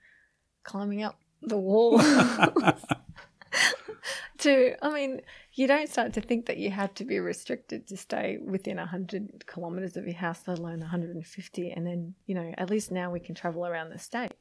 [0.64, 2.00] climbing up the wall
[4.40, 4.76] to.
[4.82, 5.22] I mean,
[5.54, 9.46] you don't start to think that you have to be restricted to stay within hundred
[9.46, 11.72] kilometers of your house, let alone 150.
[11.72, 14.34] And then you know, at least now we can travel around the state.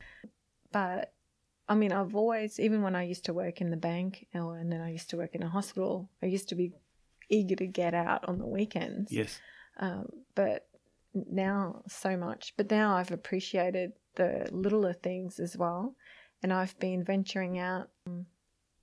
[0.71, 1.13] But
[1.69, 4.71] I mean, I've always, even when I used to work in the bank, or and
[4.71, 6.73] then I used to work in a hospital, I used to be
[7.29, 9.41] eager to get out on the weekends Yes.
[9.79, 10.67] um, but
[11.15, 12.53] now so much.
[12.57, 15.95] But now I've appreciated the littler things as well,
[16.43, 17.89] and I've been venturing out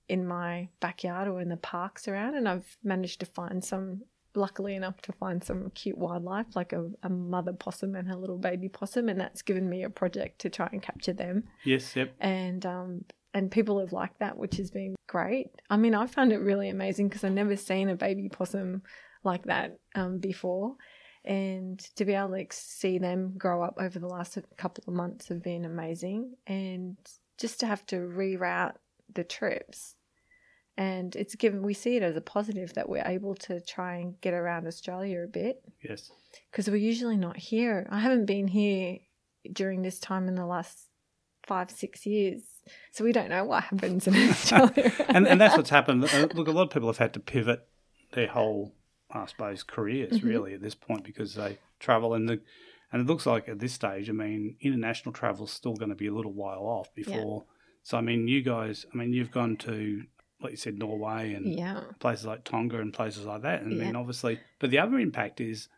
[0.08, 4.02] in my backyard or in the parks around, and I've managed to find some.
[4.34, 8.38] Luckily enough to find some cute wildlife like a, a mother possum and her little
[8.38, 11.96] baby possum, and that's given me a project to try and capture them Yes.
[11.96, 12.14] Yep.
[12.20, 15.50] and um, and people have liked that, which has been great.
[15.68, 18.82] I mean, I found it really amazing because I've never seen a baby possum
[19.22, 20.76] like that um, before,
[21.24, 24.94] and to be able to like, see them grow up over the last couple of
[24.94, 26.96] months have been amazing, and
[27.38, 28.74] just to have to reroute
[29.14, 29.94] the trips.
[30.76, 34.18] And it's given, we see it as a positive that we're able to try and
[34.20, 36.10] get around Australia a bit Yes.
[36.50, 37.86] because we're usually not here.
[37.90, 38.98] I haven't been here
[39.52, 40.86] during this time in the last
[41.46, 42.42] five, six years.
[42.92, 44.92] So we don't know what happens in Australia.
[45.08, 46.04] and and that's what's happened.
[46.04, 47.66] Uh, Look, a lot of people have had to pivot
[48.12, 48.74] their whole,
[49.10, 50.28] I suppose, careers Mm-hmm.
[50.28, 52.40] really at this point because they travel and the
[52.92, 56.06] and it looks like at this stage, I mean, international travel's still going to be
[56.08, 57.44] a little while off before.
[57.82, 60.02] So I mean, you guys, I mean, you've gone to
[60.42, 61.80] like you said, Norway and yeah.
[61.98, 63.62] places like Tonga and places like that.
[63.62, 63.92] And Yeah.
[63.94, 65.68] obviously, but the other impact is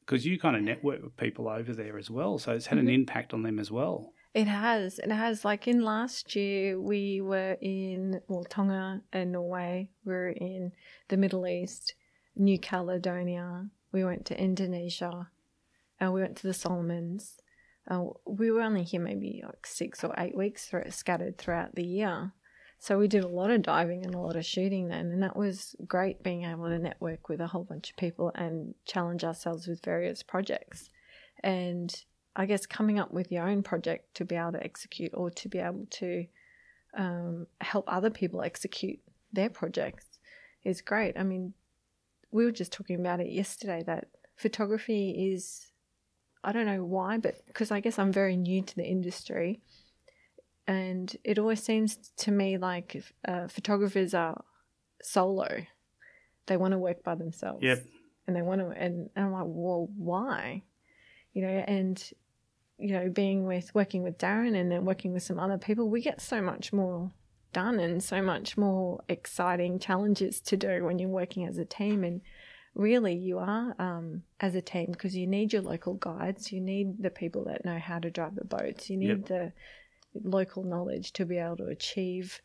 [0.00, 2.88] because you kind of network with people over there as well, so it's had Mm-hmm.
[2.88, 4.12] an impact on them as well.
[4.32, 4.98] It has.
[5.00, 5.44] It has.
[5.44, 9.88] Like in last year, we were in well, Tonga and Norway.
[10.04, 10.70] We were in
[11.08, 11.94] the Middle East,
[12.36, 13.66] New Caledonia.
[13.92, 15.28] We went to Indonesia.
[16.00, 17.38] Uh, we went to the Solomons.
[17.90, 21.84] Uh, we were only here maybe like six or eight weeks, thro- scattered throughout the
[21.84, 22.32] year.
[22.82, 25.36] So we did a lot of diving and a lot of shooting then, and that
[25.36, 29.66] was great being able to network with a whole bunch of people and challenge ourselves
[29.66, 30.88] with various projects.
[31.44, 31.94] And
[32.34, 35.48] I guess coming up with your own project to be able to execute or to
[35.50, 36.24] be able to
[36.96, 38.98] um, help other people execute
[39.30, 40.06] their projects
[40.64, 41.18] is great.
[41.18, 41.52] I mean,
[42.30, 45.70] we were just talking about it yesterday that photography is,
[46.42, 49.60] I don't know why, but because I guess I'm very new to the industry.
[50.66, 54.44] And it always seems to me like uh, photographers are
[55.02, 55.48] solo.
[56.46, 57.84] They want to work by themselves Yep.
[58.26, 60.62] and they want to and, and I'm like, well, why?
[61.32, 62.02] You know, and
[62.78, 66.00] you know, being with working with Darren and then working with some other people, we
[66.00, 67.10] get so much more
[67.52, 72.04] done and so much more exciting challenges to do when you're working as a team
[72.04, 72.20] and
[72.76, 77.02] really you are um, as a team because you need your local guides you need
[77.02, 79.26] the people that know how to drive the boats you need Yep.
[79.26, 79.52] the
[80.14, 82.40] local knowledge to be able to achieve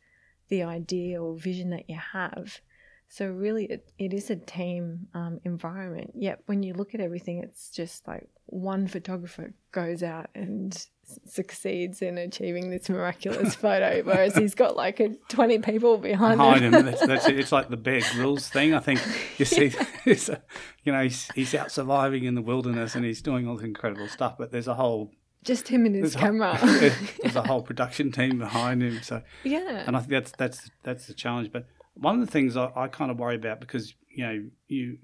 [0.50, 2.62] the idea or vision that you have
[3.08, 6.12] so really, it, it is a team um, environment.
[6.16, 11.20] Yet when you look at everything, it's just like one photographer goes out and s-
[11.26, 16.66] succeeds in achieving this miraculous photo, whereas he's got like a, twenty people behind, behind
[16.66, 16.74] him.
[16.74, 16.86] him.
[16.86, 17.40] That's, that's it.
[17.40, 18.74] It's like the Bear Grylls thing.
[18.74, 19.02] I think
[19.38, 19.72] you see,
[20.08, 20.42] a,
[20.84, 24.08] you know, he's, he's out surviving in the wilderness and he's doing all this incredible
[24.08, 24.36] stuff.
[24.38, 25.12] But there's a whole
[25.46, 26.60] just him and his there's camera.
[27.22, 29.02] there's a whole production team behind him.
[29.02, 31.52] So, yeah, and I think that's that's that's the challenge.
[31.52, 34.98] But one of the things I, I kind of worry about because you know you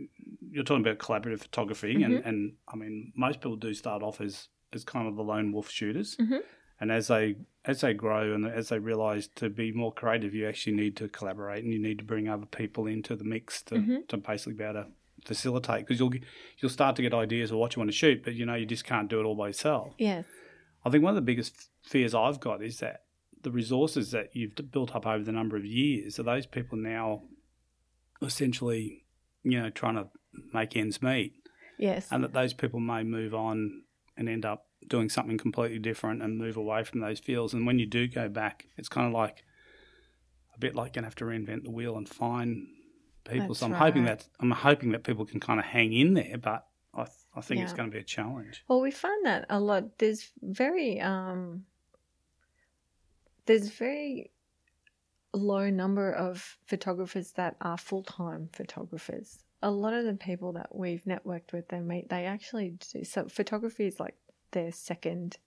[0.52, 4.50] you're talking about collaborative photography, and, and I mean most people do start off as
[4.74, 6.18] as kind of the lone wolf shooters.
[6.18, 6.40] Mhm.
[6.80, 10.48] And as they as they grow and as they realise to be more creative, you
[10.48, 14.02] actually need to collaborate and you need to bring other people into the mix to,
[14.08, 14.88] to basically be able to
[15.26, 16.14] facilitate because you'll
[16.60, 18.66] you'll start to get ideas of what you want to shoot, but you know you
[18.66, 19.94] just can't do it all by yourself.
[19.98, 20.24] yeah,
[20.86, 23.04] I think one of the biggest fears I've got is that
[23.44, 27.24] the resources that you've built up over the number of years are those people now
[28.22, 29.06] essentially
[29.44, 30.08] you know, trying to
[30.54, 31.34] make ends meet,
[31.80, 32.08] Yes.
[32.12, 33.82] and that those people may move on
[34.16, 37.54] and end up doing something completely different and move away from those fields.
[37.54, 39.44] And when you do go back, it's kind of like
[40.56, 42.68] a bit like you have to reinvent the wheel and find
[43.32, 43.48] people.
[43.50, 46.38] That's so I'm hoping that I'm hoping that people can kind of hang in there,
[46.38, 48.64] but I, th- I think it's going to be a challenge.
[48.68, 49.98] Well, we find that a lot.
[49.98, 51.66] There's very um,
[53.46, 54.32] there's very
[55.34, 59.40] low number of photographers that are full time photographers.
[59.64, 63.04] A lot of the people that we've networked with and meet, they actually do.
[63.04, 64.16] So photography is like
[64.52, 65.38] their second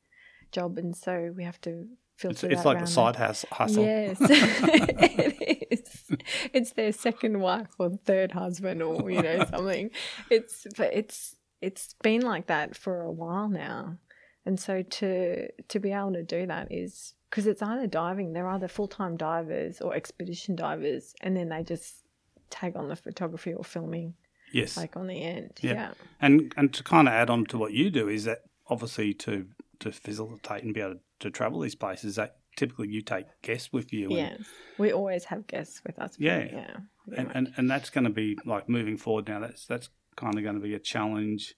[0.52, 3.84] job, and so we have to filter It's, it's like the side hustle.
[3.84, 5.80] Yes, it is.
[6.52, 9.90] It's their second wife or third husband or you know something.
[10.30, 13.98] It's but it's it's been like that for a while now,
[14.46, 18.32] and so to to be able to do that is because it's either diving.
[18.32, 22.04] They're either full time divers or expedition divers, and then they just
[22.50, 24.14] tag on the photography or filming
[24.52, 24.76] Yes.
[24.76, 25.58] like on the end.
[25.60, 25.72] Yeah.
[25.72, 29.12] Yeah, And and to kind of add on to what you do is that obviously
[29.14, 29.46] to
[29.84, 33.92] to facilitate and be able to travel these places that typically you take guests with
[33.92, 34.06] you.
[34.06, 34.40] And, yes.
[34.78, 36.16] We always have guests with us.
[36.18, 36.46] Yeah.
[36.52, 36.76] yeah.
[37.16, 39.40] and, and, and that's going to be like moving forward now.
[39.40, 41.54] That's that's kind of going to be a challenge.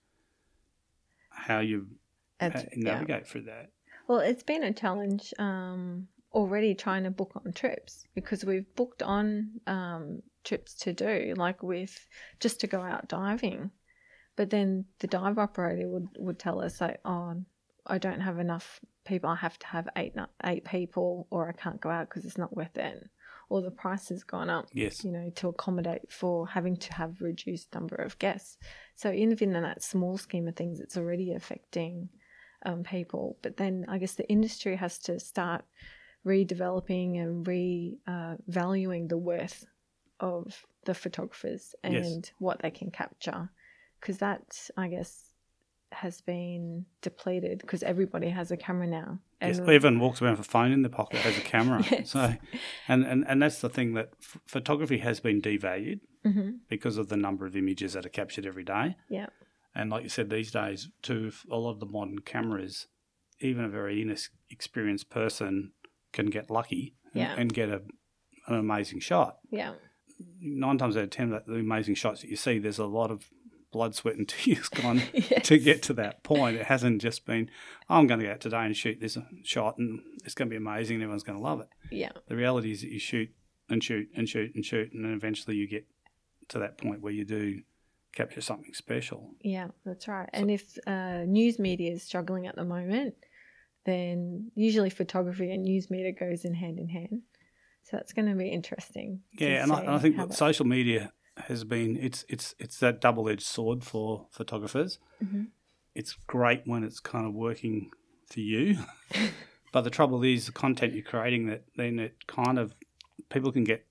[1.31, 1.89] How you
[2.41, 2.65] how yeah.
[2.75, 3.71] navigate through that.
[4.09, 9.03] Well, it's been a challenge um, already trying to book on trips because we've booked
[9.03, 12.07] on um, trips to do, like with
[12.41, 13.71] just to go out diving.
[14.37, 17.43] But then the dive operator would, would tell us, like, oh,
[17.87, 19.31] I don't have enough people.
[19.31, 22.57] I have to have eight eight people, or I can't go out because it's not
[22.57, 23.09] worth it.
[23.49, 25.05] Or the price has gone up Yes.
[25.05, 28.59] you know, to accommodate for having to have reduced number of guests.
[28.97, 32.09] So even in that small scheme of things, it's already affecting
[32.65, 33.39] um, people.
[33.43, 35.65] But then I guess the industry has to start
[36.27, 39.65] redeveloping and re uh, valuing the worth
[40.19, 42.33] of the photographers and Yes.
[42.39, 43.49] what they can capture,
[44.01, 45.26] because that I guess
[45.97, 49.19] has been depleted because everybody has a camera now.
[49.43, 51.83] Yes, everyone walks around with a phone in their pocket, has a camera.
[51.91, 52.11] Yes.
[52.11, 52.35] So,
[52.89, 56.59] and, and, and that's the thing that f- photography has been devalued Mhm.
[56.69, 58.97] because of the number of images that are captured every day.
[59.09, 59.27] Yeah.
[59.75, 62.87] And like you said, these days, too, a lot of the modern cameras,
[63.41, 65.73] even a very inexperienced person
[66.13, 67.35] can get lucky and- Yeah.
[67.39, 67.83] and get a,
[68.49, 69.39] an amazing shot.
[69.51, 69.75] yeah,
[70.41, 73.29] Nine times out of ten, the amazing shots that you see, there's a lot of
[73.77, 75.47] blood, sweat, and tears gone Yes.
[75.49, 76.57] to get to that point.
[76.57, 77.51] It hasn't just been,
[77.91, 80.51] oh, I'm going to go out today and shoot this shot, and it's going to
[80.51, 81.69] be amazing, and everyone's going to love it.
[81.91, 83.29] yeah, The reality is that you shoot
[83.69, 85.87] and shoot and shoot and shoot, and then eventually you get
[86.49, 87.61] to that point where you do
[88.15, 89.31] capture something special.
[89.43, 90.29] Yeah, that's right.
[90.33, 93.15] And if uh, news media is struggling at the moment,
[93.85, 97.23] then usually photography and news media goes in hand in hand.
[97.85, 99.21] So that's going to be interesting.
[99.39, 101.13] Yeah, and I, and I think social media
[101.47, 104.99] has been it's it's it's that double edged sword for photographers.
[105.23, 105.49] Mhm.
[105.95, 107.91] It's great when it's kind of working
[108.27, 108.79] for you,
[109.73, 112.75] but the trouble is the content you're creating that then it kind of
[113.31, 113.87] people can get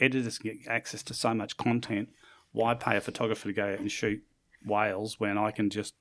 [0.00, 2.08] editors can get access to so much content.
[2.52, 4.22] Why pay a photographer to go out and shoot
[4.64, 5.94] whales when I can just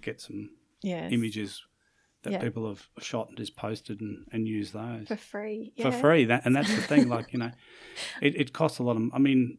[0.00, 0.50] get some
[0.82, 1.64] yes, images
[2.22, 2.40] that Yeah.
[2.40, 5.72] people have shot and just posted and, and use those for free.
[5.80, 6.24] for free.
[6.24, 7.08] That and that's the thing.
[7.16, 7.52] Like you know,
[8.20, 9.02] it, it costs a lot of.
[9.12, 9.58] I mean,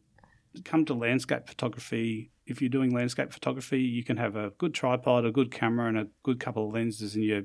[0.64, 2.30] come to landscape photography.
[2.46, 5.98] If you're doing landscape photography, you can have a good tripod, a good camera, and
[5.98, 7.42] a good couple of lenses, and you're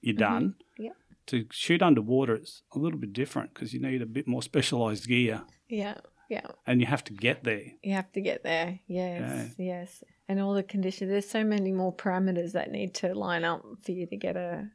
[0.00, 0.32] you're mm-hmm.
[0.34, 0.54] done.
[0.78, 0.90] Yeah.
[1.28, 5.08] To shoot underwater, it's a little bit different because you need a bit more specialized
[5.08, 5.94] gear, Yeah,
[6.28, 6.46] yeah.
[6.66, 7.64] and you have to get there.
[7.82, 8.80] You have to get there.
[8.86, 10.04] Yes, yes.
[10.28, 11.10] And all the conditions.
[11.10, 14.68] There's so many more parameters that need to line up for you to get a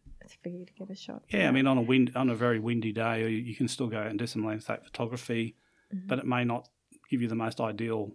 [0.43, 1.23] for you to get a shot.
[1.29, 3.88] Yeah, I mean, on a wind on a very windy day, you you can still
[3.88, 5.55] go out and do some landscape photography,
[5.93, 6.05] Mm-hmm.
[6.07, 6.67] but it may not
[7.09, 8.12] give you the most ideal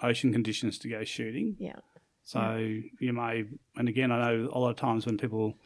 [0.00, 1.56] ocean conditions to go shooting.
[1.58, 1.80] Yeah.
[2.22, 2.56] So
[3.00, 3.44] you may,
[3.76, 5.58] and again, I know a lot of times when people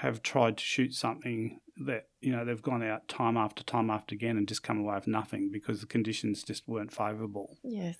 [0.00, 4.14] have tried to shoot something that you know they've gone out time after time after
[4.14, 7.58] again and just come away with nothing because the conditions just weren't favourable.
[7.64, 7.96] Yes.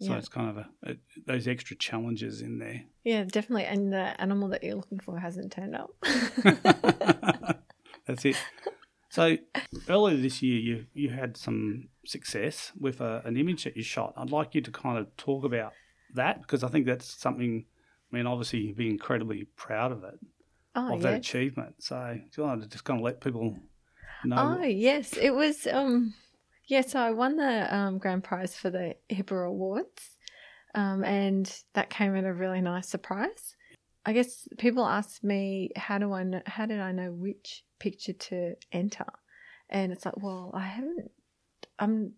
[0.00, 0.18] So Yeah.
[0.18, 2.82] it's kind of a, a those extra challenges in there.
[3.04, 3.64] Yeah, definitely.
[3.64, 5.90] And the animal that you're looking for hasn't turned up.
[8.06, 8.36] That's it.
[9.08, 9.36] So
[9.88, 14.12] earlier this year, you you had some success with a, an image that you shot.
[14.16, 15.72] I'd like you to kind of talk about
[16.14, 17.64] that because I think that's something.
[18.12, 20.14] I mean, obviously, you'd be incredibly proud of it,
[20.76, 21.10] oh, of yeah.
[21.10, 21.76] that achievement.
[21.78, 23.56] So, do you want to just kind of let people
[24.24, 24.58] know?
[24.60, 25.66] Oh yes, it was.
[25.66, 26.14] Um,
[26.66, 30.16] yeah, so I won the um, grand prize for the HIPA Awards,
[30.74, 33.54] um, and that came at a really nice surprise.
[34.04, 38.12] I guess people ask me how do I know, how did I know which picture
[38.12, 39.06] to enter,
[39.70, 41.10] and it's like, well, I haven't.
[41.78, 42.12] I'm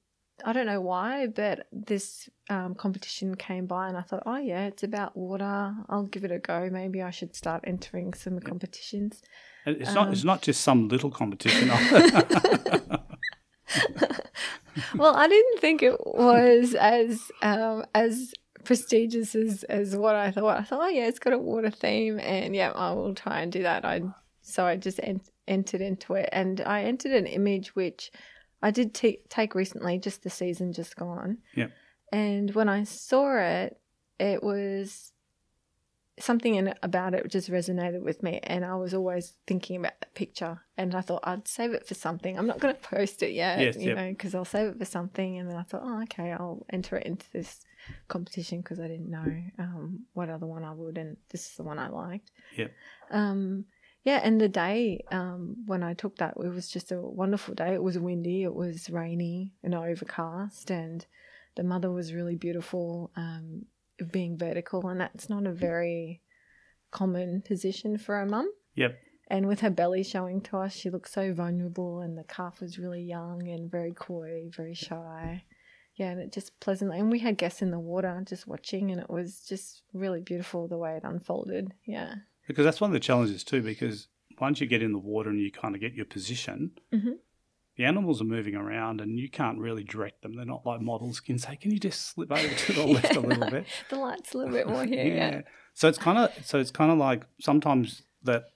[0.45, 4.67] I don't know why, but this um, competition came by, and I thought, oh yeah,
[4.67, 5.75] it's about water.
[5.89, 6.71] I'll give it a go.
[6.71, 9.21] Maybe I should start entering some competitions.
[9.67, 10.13] It's not.
[10.13, 11.71] It's not just some little competition.
[14.97, 18.33] well, I didn't think it was as um, as
[18.65, 20.59] prestigious as, as what I thought.
[20.59, 23.51] I thought, oh yeah, it's got a water theme, and yeah, I will try and
[23.51, 23.85] do that.
[23.85, 24.03] I
[24.43, 28.11] so I just en- entered into it, and I entered an image which
[28.63, 31.39] I did t- take recently, just the season just gone.
[31.55, 31.69] Yeah.
[32.13, 33.79] And when I saw it,
[34.19, 35.13] it was
[36.23, 39.99] something in it about it just resonated with me and I was always thinking about
[40.01, 42.39] that picture and I thought I'd save it for something.
[42.39, 43.97] I'm not going to post it yet, Yes, you yep.
[43.97, 46.97] know, because I'll save it for something and then I thought, oh, okay, I'll enter
[46.97, 47.61] it into this
[48.09, 51.63] competition because I didn't know um, what other one I would and this is the
[51.63, 52.31] one I liked.
[52.57, 52.73] Yep.
[53.11, 53.65] Um,
[54.05, 57.75] yeah, and the day um, when I took that, it was just a wonderful day.
[57.75, 61.05] It was windy, it was rainy and overcast, and
[61.57, 63.67] the mother was really beautiful, um,
[64.13, 66.21] being vertical, and that's not a very
[66.91, 68.51] common position for a mum.
[68.75, 68.99] yep.
[69.31, 72.79] And with her belly showing to us, she looked so vulnerable, and the calf was
[72.79, 75.45] really young and very coy, very shy.
[75.97, 76.99] Yeah, and it just pleasantly.
[76.99, 80.67] And we had guests in the water just watching, and it was just really beautiful
[80.67, 81.75] the way it unfolded.
[81.85, 82.15] Yeah.
[82.47, 83.61] Because that's one of the challenges too.
[83.61, 84.09] Because
[84.41, 87.19] once you get in the water and you kind of get your position, Mhm.
[87.79, 90.35] The animals are moving around and you can't really direct them.
[90.35, 91.21] They're not like models.
[91.21, 94.35] Can say, "Can you just slip over to the left a little bit?" The light's
[94.35, 95.15] a little bit more here.
[95.15, 95.41] yeah.
[95.75, 98.47] So it's kind of so it's kind of like sometimes that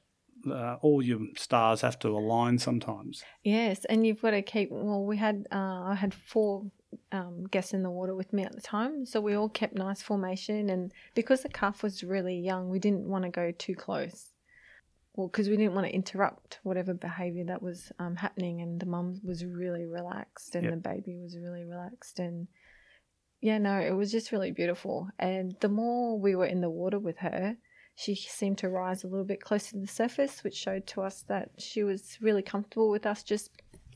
[0.50, 3.22] uh, all your stars have to align sometimes.
[3.44, 4.70] Yes, and you've got to keep.
[4.72, 6.64] Well, we had uh, I had four
[7.12, 10.02] um, guests in the water with me at the time, so we all kept nice
[10.02, 10.68] formation.
[10.68, 14.31] And because the calf was really young, we didn't want to go too close.
[15.14, 18.86] Well, because we didn't want to interrupt whatever behaviour that was um, happening, and the
[18.86, 20.72] mum was really relaxed, and Yep.
[20.74, 22.48] the baby was really relaxed, and
[23.40, 25.08] yeah, no, it was just really beautiful.
[25.18, 27.56] And the more we were in the water with her,
[27.94, 31.24] she seemed to rise a little bit closer to the surface, which showed to us
[31.28, 33.50] that she was really comfortable with us just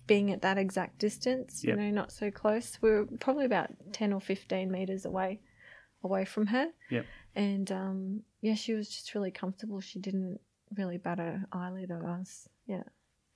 [0.06, 1.76] being at that exact distance, Yep.
[1.78, 2.78] you know, not so close.
[2.82, 5.40] We were probably about 10 or 15 meters away
[6.04, 6.66] away from her.
[6.90, 7.06] Yep.
[7.34, 9.80] And um, yeah, she was just really comfortable.
[9.80, 10.38] She didn't
[10.76, 12.48] really bat an eyelid at us.
[12.66, 12.82] Yeah.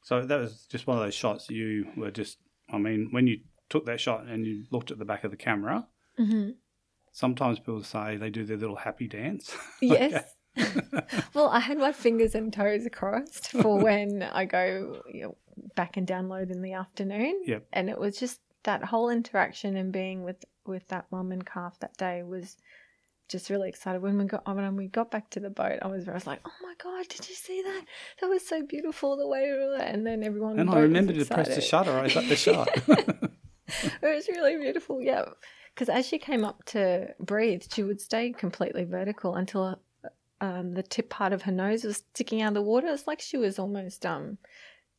[0.03, 2.39] So that was just one of those shots you were just.
[2.73, 5.37] I mean, when you took that shot and you looked at the back of the
[5.37, 5.87] camera,
[6.19, 6.51] Mm-hmm.
[7.13, 9.55] sometimes people say they do their little happy dance.
[9.81, 10.25] Yes.
[11.35, 15.37] well, I had my fingers and toes crossed for when I go you know,
[15.77, 17.41] back and download in the afternoon.
[17.47, 17.67] Yep.
[17.73, 21.79] And it was just that whole interaction and being with with that mum and calf
[21.81, 22.57] that day was
[23.31, 24.03] just really excited.
[24.03, 26.41] When we got when we got back to the boat, I was, I was like,
[26.45, 27.85] "Oh my god, did you see that?
[28.21, 29.51] That was so beautiful the way."
[29.81, 31.93] And then everyone on the And I remembered to press the shutter.
[31.93, 32.69] I got the shot.
[32.89, 35.27] It was really beautiful, yeah.
[35.75, 39.81] Because as she came up to breathe, she would stay completely vertical until
[40.41, 42.89] um, the tip part of her nose was sticking out of the water.
[42.89, 44.39] It's like she was almost um,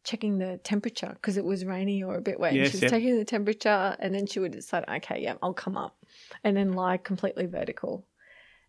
[0.04, 2.52] checking the temperature because it was rainy or a bit wet.
[2.52, 2.92] and Yes, she was yep.
[2.92, 6.06] taking the temperature, and then she would decide, okay, yeah, I'll come up,
[6.44, 8.06] and then lie completely vertical,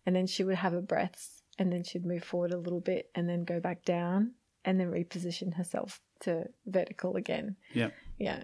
[0.05, 3.09] and then she would have her breaths, and then she'd move forward a little bit,
[3.15, 4.33] and then go back down,
[4.65, 7.55] and then reposition herself to vertical again.
[7.73, 7.89] Yeah.
[8.17, 8.43] Yeah.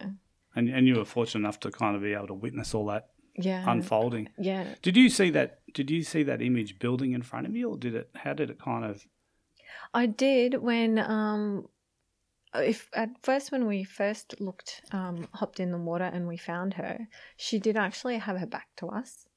[0.55, 3.09] and and you were fortunate enough to kind of be able to witness all that
[3.35, 3.63] Yeah.
[3.71, 4.29] unfolding.
[4.37, 4.65] yeah.
[4.81, 5.59] Did you see that?
[5.73, 8.09] Did you see that image building in front of you, or did it?
[8.15, 9.05] How did it kind of?
[9.93, 11.67] I did when um
[12.55, 16.73] if at first when we first looked um hopped in the water and we found
[16.73, 17.07] her,
[17.37, 19.27] she did actually have her back to us.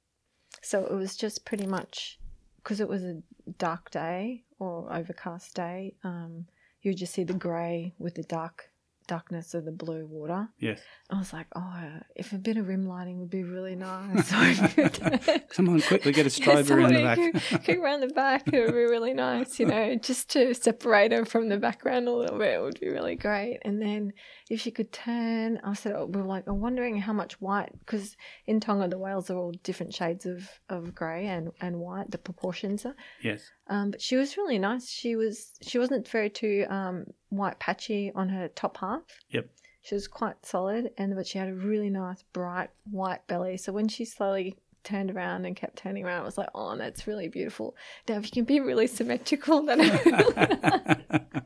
[0.60, 2.18] So it was just pretty much
[2.56, 3.22] because it was a
[3.58, 6.46] dark day or overcast day, um
[6.82, 8.68] you would just see the grey with the dark
[9.06, 10.48] darkness of the blue water.
[10.58, 10.80] Yes.
[11.10, 11.84] I was like, oh,
[12.16, 14.28] if a bit of rim lighting would be really nice.
[14.32, 17.64] So I could- Come on, quickly get a strobe around the back.
[17.64, 18.48] Could around the back.
[18.52, 22.12] It would be really nice, you know, just to separate her from the background a
[22.12, 22.54] little bit.
[22.54, 23.58] It would be really great.
[23.62, 24.12] And then
[24.48, 27.70] if she could turn, I said, oh, we were like, I'm wondering how much white,
[27.80, 32.10] because in Tonga the whales are all different shades of, of grey and, and white.
[32.10, 32.94] The proportions are.
[33.22, 33.50] yes.
[33.72, 34.86] Um, but she was really nice.
[34.90, 39.00] She was she wasn't very too um, white patchy on her top half.
[39.30, 39.48] Yep.
[39.80, 43.56] She was quite solid, and but she had a really nice bright white belly.
[43.56, 47.06] So when she slowly turned around and kept turning around, it was like, oh, that's
[47.06, 47.74] really beautiful.
[48.06, 49.80] Now if you can be really symmetrical, then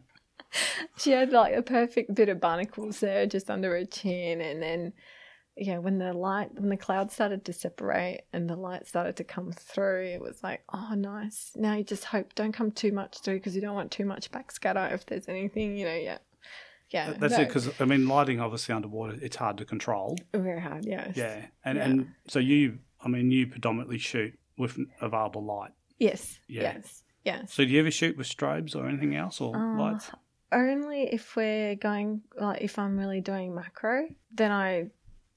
[0.99, 4.95] she had like a perfect bit of barnacles there just under her chin, and then
[5.57, 9.24] yeah, when the light, when the clouds started to separate and the light started to
[9.24, 11.52] come through, it was like, oh, nice.
[11.57, 14.30] Now you just hope don't come too much through because you don't want too much
[14.30, 16.18] backscatter if there's anything, you know, yeah.
[16.90, 17.14] yeah.
[17.18, 20.18] That's no, it, because I mean, lighting obviously underwater, it's hard to control.
[20.34, 20.84] very hard.
[20.84, 21.16] Yes.
[21.16, 21.84] Yeah, and Yeah.
[21.84, 25.70] and so you, I mean, you predominantly shoot with available light.
[25.98, 26.38] Yes.
[26.48, 26.62] Yeah.
[26.62, 27.02] Yes.
[27.24, 27.52] Yes.
[27.52, 30.11] So do you ever shoot with strobes or anything else or Uh, lights?
[30.52, 34.90] Only if we're going like if I'm really doing macro, then I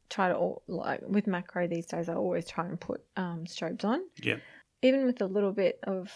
[0.10, 2.10] try to like with macro these days.
[2.10, 4.02] I always try and put um, strobes on.
[4.22, 4.38] Yeah.
[4.82, 6.12] Even with a little bit of.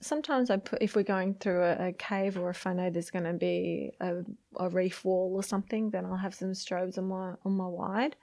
[0.00, 3.12] Sometimes I put if we're going through a, a cave or if I know there's
[3.12, 4.24] going to be a,
[4.56, 8.16] a reef wall or something, then I'll have some strobes on my on my wide.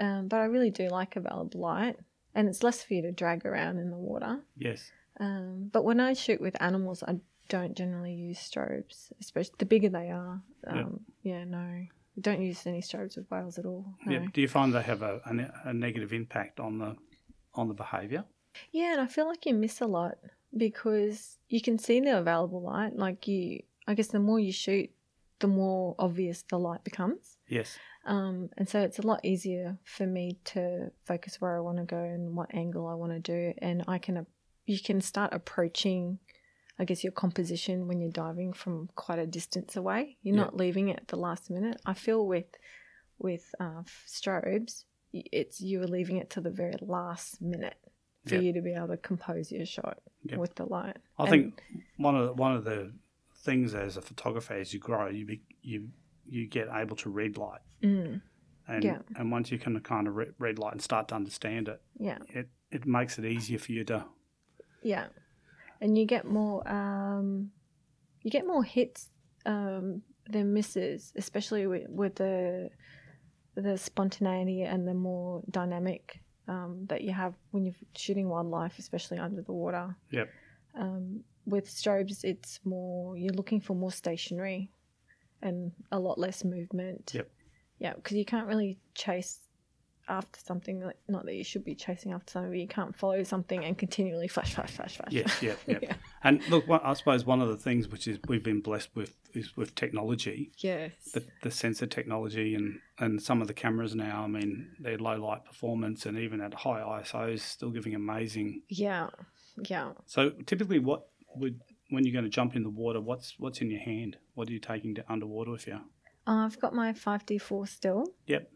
[0.00, 1.96] Um, but I really do like available light,
[2.34, 4.40] and it's less for you to drag around in the water.
[4.56, 4.90] Yes.
[5.20, 7.16] Um, but when I shoot with animals, I
[7.50, 10.40] don't generally use strobes, especially the bigger they are.
[10.66, 11.44] Um, yeah.
[11.44, 11.90] no, I
[12.20, 13.86] don't use any strobes with whales at all.
[14.04, 14.12] No.
[14.12, 14.26] Yeah.
[14.32, 16.96] Do you find they have a, a, a negative impact on the
[17.54, 18.24] on the behaviour?
[18.70, 20.18] Yeah, and I feel like you miss a lot
[20.56, 22.96] because you can see the available light.
[22.96, 24.90] Like you, I guess the more you shoot,
[25.38, 27.36] the more obvious the light becomes.
[27.48, 27.78] Yes.
[28.04, 31.84] Um, and so it's a lot easier for me to focus where I want to
[31.84, 34.26] go and what angle I want to do, and I can
[34.66, 36.18] you can start approaching,
[36.78, 40.16] I guess, your composition when you're diving from quite a distance away.
[40.22, 40.42] You're Yeah.
[40.44, 41.80] not leaving it at the last minute.
[41.86, 42.46] I feel with
[43.18, 47.76] with uh, strobes, it's you are leaving it to the very last minute
[48.26, 49.98] for you to be able to compose your shot
[50.36, 50.96] with the light.
[51.18, 51.62] I And- think
[51.98, 52.92] one of the, one of the
[53.36, 55.90] things as a photographer, as you grow, you be, you
[56.26, 58.22] you get able to read light, Mm,
[58.68, 59.02] and Yeah.
[59.16, 62.18] and once you can kind of re- read light and start to understand it, yeah.
[62.28, 64.04] it it makes it easier for you to
[64.82, 65.08] Yeah,
[65.82, 67.50] and you get more um,
[68.22, 69.10] you get more hits
[69.44, 72.70] um, than misses, especially with, with the
[73.56, 79.18] the spontaneity and the more dynamic um, that you have when you're shooting wildlife, especially
[79.18, 79.94] under the water.
[80.10, 80.30] Yep.
[80.78, 84.70] Um, with strobes, it's more you're looking for more stationary
[85.42, 87.10] and a lot less movement.
[87.12, 87.28] Yep.
[87.80, 89.41] Yeah, because you can't really chase
[90.12, 90.80] after something.
[90.80, 93.76] Like, not that you should be chasing after something, but you can't follow something and
[93.76, 95.12] continually flash, flash, flash, flash.
[95.12, 95.78] yes, yeah, yeah.
[95.82, 95.94] yeah.
[96.22, 99.56] And look, I suppose one of the things which is we've been blessed with is
[99.56, 100.92] with technology, Yes.
[101.14, 104.22] the, the sensor technology, and and some of the cameras now.
[104.22, 108.62] I mean, they're low light performance, and even at high ISOs, still giving amazing.
[108.68, 109.08] yeah.
[109.68, 109.92] Yeah.
[110.06, 111.60] So typically, what would
[111.90, 114.16] when you're going to jump in the water, what's what's in your hand?
[114.34, 115.74] What are you taking to underwater with you?
[116.26, 118.06] Uh, I've got my 5D4 still.
[118.28, 118.50] Yep.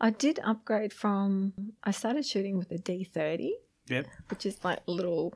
[0.00, 1.52] I did upgrade from,
[1.84, 3.50] I started shooting with a D30,
[3.88, 4.06] Yep.
[4.30, 5.34] which is like a little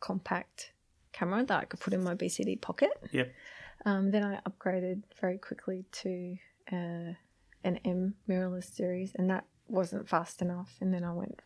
[0.00, 0.72] compact
[1.12, 2.90] camera that I could put in my BCD pocket.
[3.12, 3.32] Yep.
[3.84, 6.36] Um, then I upgraded very quickly to
[6.72, 7.12] uh,
[7.64, 10.74] an M mirrorless series, and that wasn't fast enough.
[10.80, 11.40] And then I went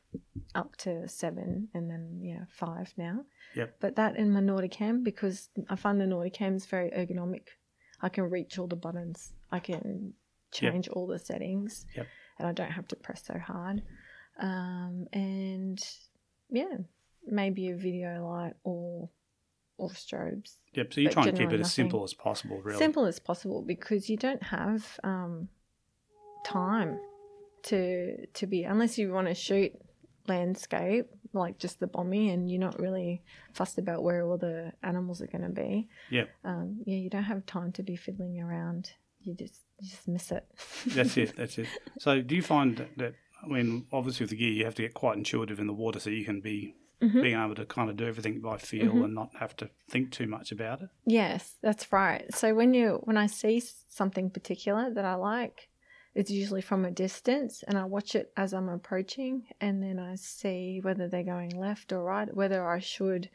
[0.55, 3.25] up to seven, and then yeah, five now.
[3.55, 3.77] Yep.
[3.81, 7.49] But that in my Nauticam because I find the Nauticam is very ergonomic.
[8.03, 9.33] I can reach all the buttons.
[9.53, 10.15] I can
[10.61, 10.73] Yep.
[10.73, 12.07] change all the settings, Yep.
[12.39, 13.83] And I don't have to press so hard.
[14.39, 15.83] Um, and
[16.51, 16.77] yeah,
[17.27, 19.11] maybe a video light or
[19.79, 20.57] or strobes.
[20.75, 20.95] Yep.
[20.95, 22.79] So you're But trying to keep it as simple as possible, really.
[22.79, 25.49] Simple as possible because you don't have um,
[26.45, 26.99] time
[27.65, 29.73] to to be unless you want to shoot
[30.29, 33.23] landscape like just the bommie and you're not really
[33.53, 35.89] fussed about where all the animals are going to be.
[36.11, 36.31] Yep.
[36.45, 38.91] Um, yeah, you don't have time to be fiddling around.
[39.21, 40.45] You just you just miss it.
[40.87, 41.37] That's it.
[41.37, 41.69] That's it.
[41.99, 44.83] So, do you find that, that I mean, obviously with the gear, you have to
[44.83, 47.21] get quite intuitive in the water, so you can be Mhm.
[47.21, 49.05] being able to kind of do everything by feel Mhm.
[49.05, 50.89] and not have to think too much about it.
[51.05, 52.25] Yes, that's right.
[52.35, 55.69] So when you when I see something particular that I like,
[56.15, 60.15] it's usually from a distance and I watch it as I'm approaching and then I
[60.15, 63.29] see whether they're going left or right, whether I should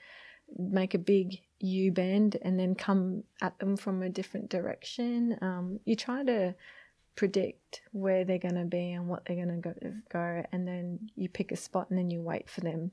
[0.57, 5.37] make a big U bend and then come at them from a different direction.
[5.41, 6.55] Um, you try to
[7.15, 9.73] predict where they're going to be and what they're going to go,
[10.11, 12.91] go and then you pick a spot and then you wait for them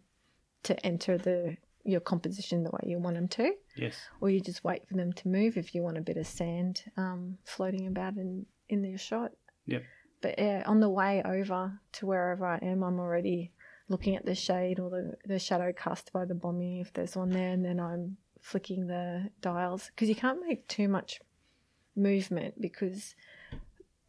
[0.65, 3.95] to enter the your composition the way you want them to Yes.
[4.21, 6.83] or you just wait for them to move if you want a bit of sand
[6.97, 9.33] um, floating about in in your shot.
[9.67, 9.83] Yep.
[10.21, 13.53] But yeah, on the way over to wherever I am, I'm already
[13.89, 17.31] looking at the shade or the, the shadow cast by the bommie if there's one
[17.31, 21.21] there, and then I'm flicking the dials because you can't make too much
[21.97, 23.15] movement because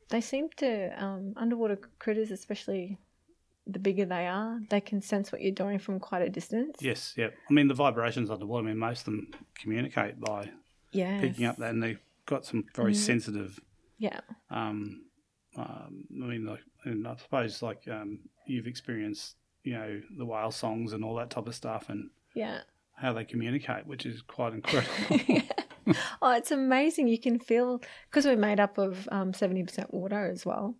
[0.10, 2.98] they seem to um, underwater critters, especially
[3.68, 6.78] the bigger they are, they can sense what you're doing from quite a distance.
[6.82, 7.14] Yes.
[7.18, 7.36] Yep.
[7.50, 8.66] I mean, the vibrations underwater.
[8.66, 10.50] I mean, most of them communicate by
[10.92, 11.20] Yeah.
[11.20, 12.96] picking up that, and they've got some very Mhm.
[12.96, 13.60] sensitive.
[14.00, 14.22] Yeah.
[14.50, 15.06] Um,
[15.56, 20.52] um, I mean, like, and I suppose like um, you've experienced, you know, the whale
[20.52, 22.62] songs and all that type of stuff, and Yeah.
[23.00, 25.42] How they communicate, which is quite incredible.
[26.22, 27.08] oh, it's amazing.
[27.08, 30.76] You can feel because we're made up of um, seventy percent water as well,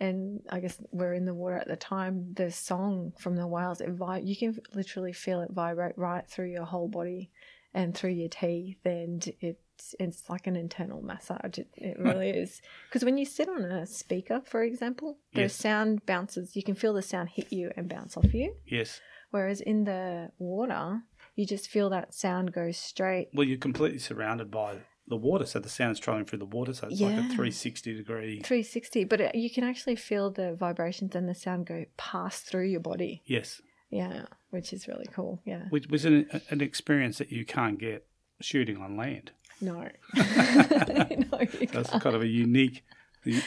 [0.00, 2.32] and I guess we're in the water at the time.
[2.34, 6.50] The song from the whales, it vi- you can literally feel it vibrate right through
[6.50, 7.30] your whole body
[7.74, 11.58] and through your teeth, and it's it's like an internal massage.
[11.58, 15.54] It, it really is because when you sit on a speaker, for example, the Yes.
[15.54, 16.56] sound bounces.
[16.56, 18.54] You can feel the sound hit you and bounce off you.
[18.66, 19.00] Yes.
[19.30, 21.02] Whereas in the water,
[21.38, 23.28] you just feel that sound go straight.
[23.32, 26.88] Well, you're completely surrounded by the water, so the sound's traveling through the water, so
[26.88, 28.40] it's like a 360 degree.
[28.40, 32.66] 360, but it, you can actually feel the vibrations and the sound go pass through
[32.66, 33.22] your body.
[33.24, 33.62] Yes.
[33.90, 35.40] Yeah, which is really cool.
[35.46, 35.62] Yeah.
[35.70, 38.04] Which was an, an experience that you can't get
[38.40, 39.30] shooting on land.
[39.60, 39.88] No.
[40.14, 41.38] no,
[41.72, 42.02] That's can't.
[42.02, 42.84] kind of a unique,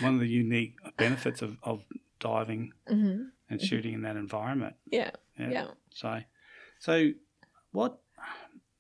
[0.02, 1.84] one of the unique benefits of, of
[2.20, 3.28] diving Mhm.
[3.50, 4.76] and shooting in that environment.
[4.88, 5.12] Yeah.
[5.38, 5.68] Yeah.
[5.92, 6.22] So,
[6.80, 7.12] so
[7.72, 8.00] what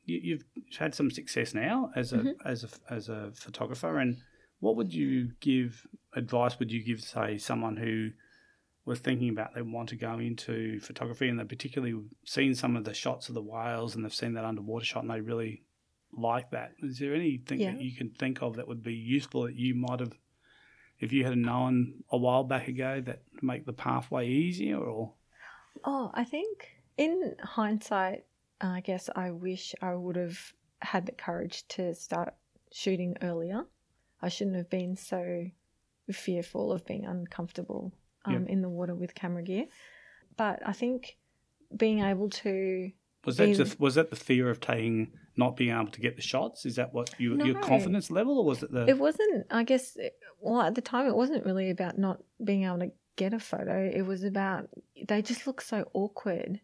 [0.05, 0.45] you, you've
[0.77, 2.47] had some success now as a Mm-hmm.
[2.47, 4.17] as a as a photographer, and
[4.59, 5.85] what would you give
[6.15, 6.57] advice?
[6.59, 8.11] Would you give say someone who
[8.85, 12.83] was thinking about they want to go into photography and they've particularly seen some of
[12.83, 15.63] the shots of the whales and they've seen that underwater shot and they really
[16.13, 16.71] like that.
[16.81, 17.71] Is there anything Yeah.
[17.73, 20.13] that you can think of that would be useful that you might have,
[20.99, 25.13] if you had known a while back ago, that make the pathway easier or?
[25.85, 28.25] Oh, I think in hindsight,
[28.61, 32.33] I guess I wish I would have had the courage to start
[32.71, 33.65] shooting earlier.
[34.21, 35.45] I shouldn't have been so
[36.11, 37.93] fearful of being uncomfortable
[38.25, 38.49] um, Yep.
[38.49, 39.65] in the water with camera gear.
[40.37, 41.17] But I think
[41.75, 42.91] being able to
[43.25, 46.15] Was that in- just was that the fear of taking not being able to get
[46.15, 46.65] the shots?
[46.65, 48.85] Is that what you, your confidence level, or was it the?
[48.87, 49.97] It wasn't, I guess,
[50.39, 53.89] well, at the time, it wasn't really about not being able to get a photo.
[53.93, 54.69] It was about
[55.07, 56.59] they just looked so awkward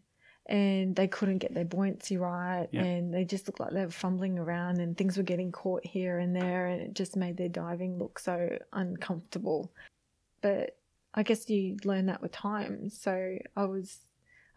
[0.48, 2.68] and they couldn't get their buoyancy right.
[2.70, 2.82] Yeah.
[2.82, 6.18] And they just looked like they were fumbling around and things were getting caught here
[6.18, 6.66] and there.
[6.66, 9.70] And it just made their diving look so uncomfortable.
[10.40, 10.76] But
[11.14, 12.90] I guess you learn that with time.
[12.90, 13.98] So I was.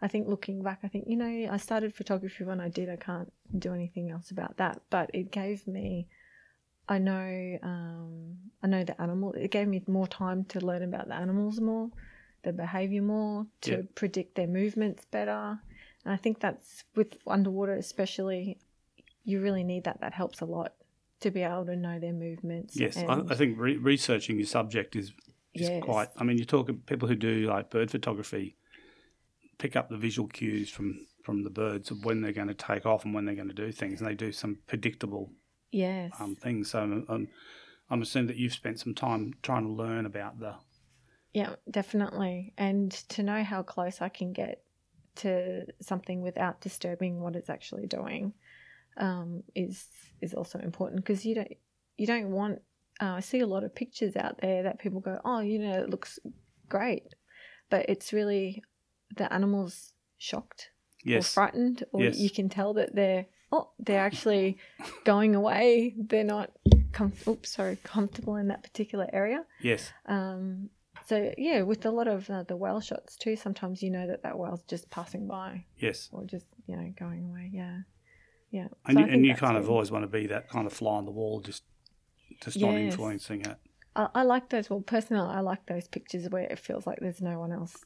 [0.04, 2.88] I think looking back, I think, you know, I started photography when I did.
[2.90, 4.80] I can't do anything else about that.
[4.90, 6.08] But it gave me
[6.88, 9.32] I know um, I know the animal.
[9.32, 11.90] It gave me more time to learn about the animals more,
[12.42, 13.82] their behavior more, to Yeah.
[13.94, 15.60] predict their movements better.
[16.04, 18.58] And I think that's with underwater especially,
[19.24, 20.00] you really need that.
[20.00, 20.72] That helps a lot
[21.20, 22.76] to be able to know their movements.
[22.76, 25.12] yes, I, I think re- researching your subject is
[25.54, 25.82] is Yes.
[25.82, 26.08] quite.
[26.16, 28.56] I mean, you talk people who do like bird photography,
[29.58, 32.84] pick up the visual cues from from the birds of when they're going to take
[32.86, 35.30] off and when they're going to do things, and they do some predictable
[35.70, 36.70] yes, um, things.
[36.70, 37.28] So um,
[37.90, 40.54] I'm assuming that you've spent some time trying to learn about the.
[41.32, 42.54] yeah, definitely.
[42.58, 44.62] And to know how close I can get
[45.16, 48.32] to something without disturbing what it's actually doing
[48.96, 49.86] um, is
[50.20, 51.52] is also important because you don't
[51.96, 52.60] you don't want.
[53.00, 55.72] Uh, I see a lot of pictures out there that people go, oh, you know,
[55.82, 56.18] it looks
[56.68, 57.14] great,
[57.70, 58.62] but it's really
[59.16, 60.70] the animals shocked
[61.06, 62.18] or frightened, or Yes.
[62.18, 64.58] you can tell that they're oh they're actually
[65.04, 65.94] going away.
[65.98, 66.50] They're not
[66.92, 69.44] com- oops sorry comfortable in that particular area.
[69.60, 70.70] yes, Um,
[71.06, 74.22] so yeah, with a lot of uh, the whale shots too, sometimes you know that
[74.22, 76.08] that whale's just passing by yes.
[76.12, 77.50] or just you know going away.
[77.52, 77.78] Yeah,
[78.50, 78.68] yeah.
[78.86, 80.94] And So you, and you kind of always want to be that kind of fly
[80.96, 81.64] on the wall, just
[82.42, 83.56] just not influencing it.
[83.94, 84.70] I, I like those.
[84.70, 87.84] Well, personally, I like those pictures where it feels like there's no one else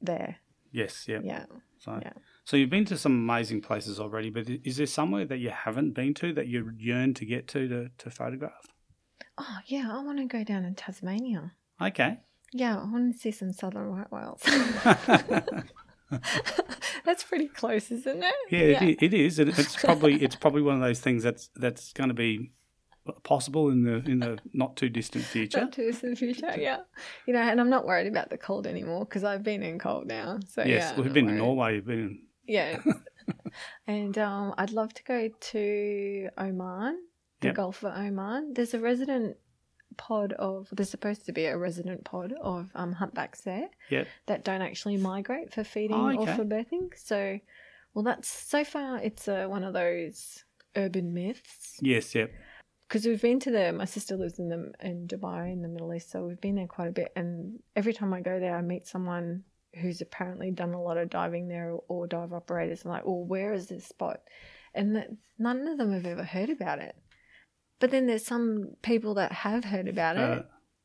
[0.00, 0.36] there.
[0.72, 1.20] Yes, yeah.
[1.22, 1.46] Yeah.
[1.78, 2.12] So, Yeah.
[2.44, 5.92] so you've been to some amazing places already, but is there somewhere that you haven't
[5.92, 8.66] been to that you yearn to get to to, to photograph?
[9.38, 11.52] Oh yeah, I want to go down in Tasmania.
[11.80, 12.18] Okay.
[12.52, 14.42] Yeah, I want to see some southern right whales.
[17.04, 18.34] That's pretty close, isn't it?
[18.50, 19.38] Yeah, It, it is.
[19.38, 22.50] It, it's probably it's probably one of those things that's that's going to be
[23.22, 25.60] possible in the in the not too distant future.
[25.60, 26.78] Not too distant future, yeah.
[27.26, 30.06] You know, and I'm not worried about the cold anymore because I've been in cold
[30.08, 30.38] now.
[30.48, 31.38] So yes, yeah, we've been in.
[31.38, 31.74] Norway.
[31.74, 32.80] We've been in, Yeah.
[33.86, 36.98] and um, I'd love to go to Oman,
[37.40, 37.54] the Yep.
[37.54, 38.54] Gulf of Oman.
[38.54, 39.36] There's a resident
[39.96, 44.06] pod of, there's supposed to be a resident pod of um, humpbacks there Yep.
[44.26, 46.90] that don't actually migrate for feeding Oh, or for birthing.
[46.96, 47.38] So,
[47.94, 50.44] well, that's so far, it's uh, one of those
[50.76, 51.76] urban myths.
[51.80, 52.30] yes, yep.
[52.88, 55.94] Because we've been to the, my sister lives in the in Dubai in the Middle
[55.94, 57.12] East, so we've been there quite a bit.
[57.14, 59.44] And every time I go there, I meet someone
[59.80, 62.84] who's apparently done a lot of diving there or, or dive operators.
[62.84, 64.22] I'm like, well, where is this spot?
[64.74, 66.96] And that, none of them have ever heard about it.
[67.80, 70.42] But then there's some people that have heard about it Uh,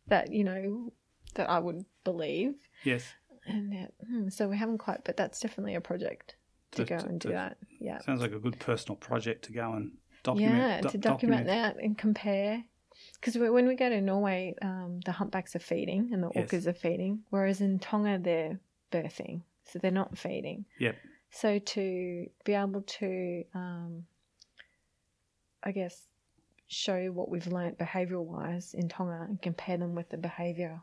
[0.08, 0.92] that you know
[1.36, 3.14] that I would believe, yes.
[3.46, 5.04] and uh, hmm, so we haven't quite.
[5.04, 6.36] But that's definitely a project
[6.72, 7.58] to, To- go to- and do to- that.
[7.80, 8.00] Yeah.
[8.00, 9.92] Sounds like a good personal project to go and
[10.24, 10.56] document.
[10.58, 12.64] yeah, do- to document, that and compare.
[13.16, 16.50] Because when we go to Norway, um, the humpbacks are feeding and the Yes.
[16.50, 18.60] orcas are feeding, whereas in Tonga they're
[18.92, 20.66] birthing, so they're not feeding.
[20.80, 20.96] Yep.
[21.30, 24.06] So to be able to, um,
[25.62, 26.08] I guess,
[26.68, 30.82] show what we've learnt behavioural wise in Tonga and compare them with the behaviour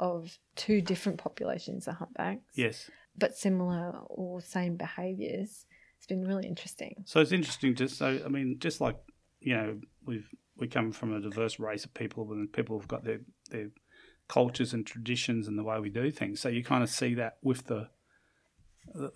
[0.00, 2.90] of two different populations of humpbacks, Yes.
[3.16, 7.04] but similar or same behaviours, it's been really interesting.
[7.06, 8.96] So it's interesting to so I mean, just like
[9.40, 13.04] you know, we've we come from a diverse race of people, and people have got
[13.04, 13.68] their their
[14.28, 16.40] cultures and traditions and the way we do things.
[16.40, 17.88] So you kind of see that with the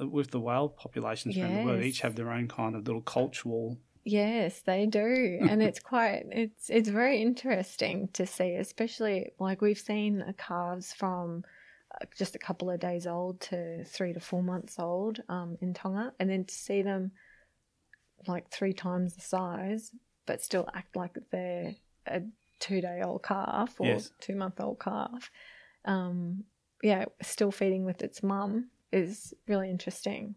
[0.01, 3.79] with the whale populations around the world, each have their own kind of little cultural.
[4.09, 9.77] Yes, they do, and it's quite it's it's very interesting to see, especially like we've
[9.77, 11.43] seen calves from
[11.93, 15.75] uh, just a couple of days old to three to four months old um, in
[15.75, 17.11] Tonga, and then to see them
[18.29, 19.91] like three times the size,
[20.25, 21.75] but still act like they're
[22.07, 22.23] a
[22.61, 24.11] two day old calf or Yes.
[24.21, 25.33] two month old calf.
[25.85, 26.45] Um,
[26.81, 30.37] yeah, still feeding with its mum is really interesting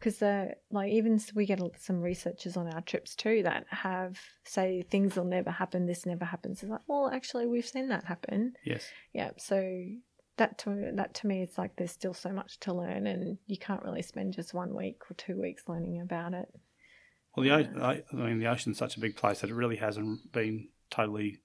[0.00, 4.82] because the like even we get some researchers on our trips too that have say
[4.90, 8.54] things will never happen this never happens it's like well actually we've seen that happen
[8.64, 8.88] Yes.
[9.12, 9.84] yeah so
[10.38, 13.58] that to that to me it's like there's still so much to learn and you
[13.58, 16.48] can't really spend just one week or two weeks learning about it
[17.36, 20.32] Well, the I, I mean, the ocean's such a big place that it really hasn't
[20.32, 21.38] been totally.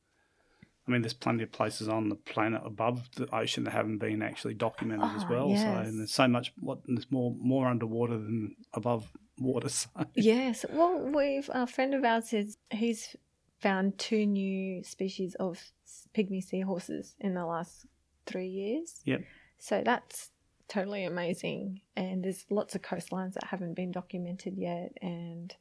[0.88, 4.22] I mean, there's plenty of places on the planet above the ocean that haven't been
[4.22, 5.56] actually documented as Oh, well.
[5.56, 6.54] So, and there's so much.
[6.60, 9.70] What there's more more underwater than above water.
[9.70, 13.18] So, yes well we've a friend of ours is he's
[13.60, 15.60] found two new species of
[16.16, 17.86] pygmy seahorses in the last
[18.26, 19.22] three years Yep.
[19.58, 20.32] So that's
[20.68, 21.82] totally amazing.
[21.96, 25.54] And there's lots of coastlines that haven't been documented yet and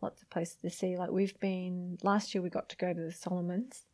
[0.00, 0.96] lots of places to see.
[0.96, 3.84] Like we've been, last year we got to go to the Solomons,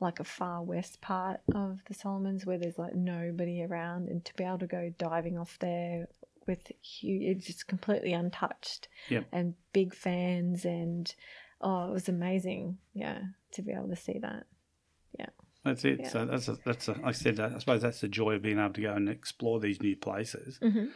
[0.00, 4.08] like a far west part of the Solomons where there's like nobody around.
[4.08, 6.06] And to be able to go diving off there
[6.46, 9.26] with huge, it's just completely untouched Yep.
[9.32, 10.64] and big fans.
[10.64, 11.12] And
[11.60, 12.78] oh, it was amazing.
[12.94, 13.20] Yeah,
[13.52, 14.46] to be able to see that.
[15.18, 15.26] Yeah.
[15.64, 16.00] That's it.
[16.00, 16.08] Yeah.
[16.08, 17.40] So that's a, that's a, like I said.
[17.40, 20.58] I suppose that's the joy of being able to go and explore these new places.
[20.62, 20.86] Mm-hmm.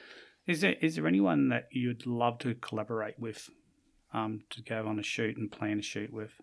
[0.46, 3.50] Is there is there anyone that you'd love to collaborate with,
[4.14, 6.40] um, to go on a shoot and plan a shoot with?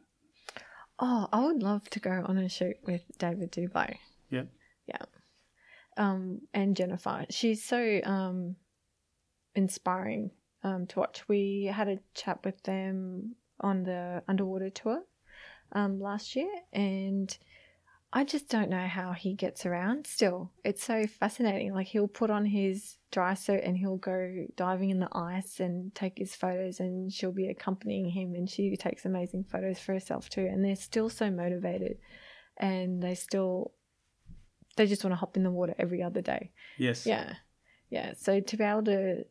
[1.00, 3.98] Oh, I would love to go on a shoot with David Doubilet.
[4.32, 4.48] Yep.
[4.88, 5.06] Yeah.
[5.98, 7.26] Um, and Jennifer.
[7.30, 8.58] She's so um,
[9.56, 10.32] inspiring
[10.64, 11.24] um, to watch.
[11.28, 15.04] We had a chat with them on the underwater tour
[15.72, 17.36] um, last year, and
[18.12, 20.52] I just don't know how he gets around still.
[20.64, 21.74] It's so fascinating.
[21.74, 25.94] Like, he'll put on his dry suit and he'll go diving in the ice and
[25.94, 30.28] take his photos, and she'll be accompanying him, and she takes amazing photos for herself
[30.28, 30.42] too.
[30.42, 32.00] And they're still so motivated,
[32.58, 33.74] and they still.
[34.76, 36.52] They just want to hop in the water every other day.
[36.78, 37.06] Yes.
[37.06, 37.34] Yeah.
[37.90, 38.14] Yeah.
[38.18, 39.26] So to be able to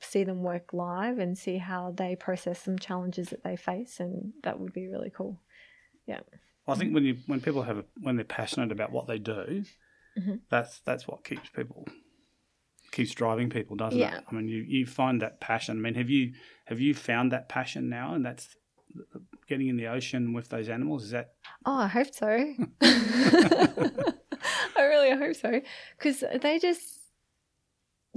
[0.00, 4.34] see them work live and see how they process some challenges that they face, and
[4.44, 5.40] that would be really cool.
[6.06, 6.20] Well,
[6.68, 9.64] I think when you when people have a, when they're passionate about what they do,
[10.18, 10.40] Mhm.
[10.50, 11.86] that's that's what keeps people
[12.90, 14.16] keeps driving people, doesn't Yeah.
[14.18, 14.24] it?
[14.30, 15.76] I mean, you, you find that passion.
[15.78, 16.32] I mean, have you
[16.66, 18.56] have you found that passion now, and that's
[19.46, 21.04] getting in the ocean with those animals?
[21.04, 21.34] Is that
[21.66, 22.54] Oh, I hope so.
[22.82, 24.12] I
[24.78, 25.60] really hope so.
[25.96, 27.00] Because they just,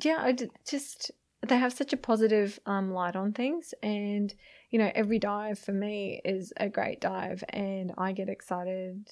[0.04, 0.36] yeah, I
[0.68, 1.12] just,
[1.48, 3.74] they have such a positive um, light on things.
[3.84, 4.34] And,
[4.72, 7.44] you know, every dive for me is a great dive.
[7.50, 9.12] And I get excited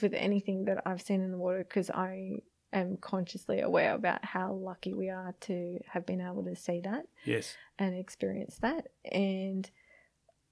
[0.00, 2.32] with anything that I've seen in the water because I
[2.72, 7.06] am consciously aware about how lucky we are to have been able to see that
[7.24, 7.56] yes?
[7.78, 8.88] and experience that.
[9.10, 9.68] And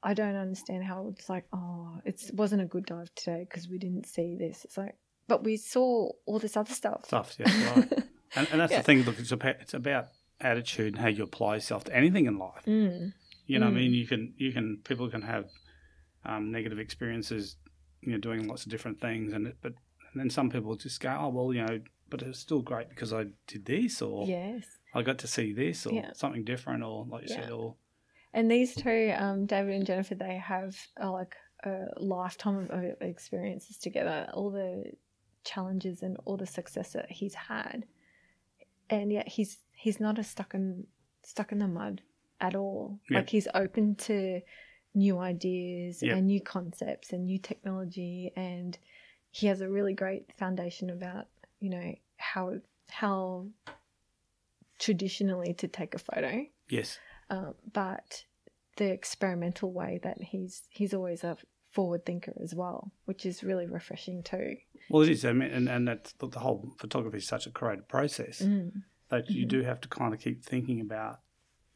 [0.02, 3.78] I don't understand how it's like, oh, it wasn't a good dive today because we
[3.78, 4.64] didn't see this.
[4.64, 4.96] It's like,
[5.28, 7.04] but we saw all this other stuff.
[7.06, 7.92] Stuff, yeah, right.
[8.36, 8.78] and, and that's Yeah.
[8.78, 9.02] the thing.
[9.02, 10.08] Look, it's about it's about
[10.40, 12.64] attitude and how you apply yourself to anything in life.
[12.66, 13.14] Mm.
[13.46, 13.80] You know, what I Mm.
[13.82, 15.50] mean, you can you can people can have
[16.24, 17.56] um, negative experiences,
[18.00, 19.74] you know, doing lots of different things, and it, but
[20.12, 23.12] and then some people just go, oh well, you know, but it's still great because
[23.12, 24.64] I did this, or Yes.
[24.94, 26.12] I got to see this, or Yeah.
[26.14, 27.76] something different, or like you said, or
[28.32, 33.78] And these two, um, David and Jennifer, they have uh, like a lifetime of experiences
[33.78, 34.28] together.
[34.32, 34.92] All the
[35.44, 37.84] challenges and all the success that he's had,
[38.88, 40.86] and yet he's he's not a stuck in
[41.22, 42.00] stuck in the mud
[42.40, 42.98] at all.
[43.10, 43.18] Yeah.
[43.18, 44.40] Like he's open to
[44.94, 46.16] new ideas Yeah.
[46.16, 48.76] and new concepts and new technology, and
[49.30, 51.26] he has a really great foundation about
[51.60, 52.54] you know how
[52.90, 53.46] how
[54.78, 56.98] traditionally to take a photo yes,
[57.30, 58.24] um, but
[58.76, 61.36] the experimental way that he's he's always a
[61.70, 64.56] forward thinker as well, which is really refreshing too.
[64.90, 67.88] Well, it is, I mean, and and that's the whole photography is such a creative
[67.88, 68.82] process Mm.
[69.08, 71.20] that you do have to kind of keep thinking about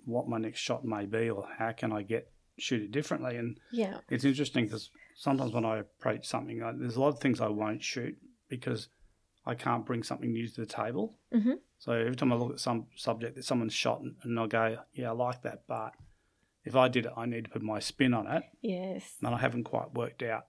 [0.08, 3.36] what my next shot may be, or how can I get shoot it differently.
[3.36, 3.98] And Yeah.
[4.08, 7.48] it's interesting because sometimes when I approach something, I, there's a lot of things I
[7.48, 8.16] won't shoot
[8.48, 8.88] because
[9.46, 11.18] I can't bring something new to the table.
[11.32, 14.46] hmm So every time I look at some subject that someone's shot and, and I
[14.48, 15.92] go, yeah, I like that, but
[16.64, 19.14] if I did it, I need to put my spin on it, Yes.
[19.22, 20.46] and I haven't quite worked out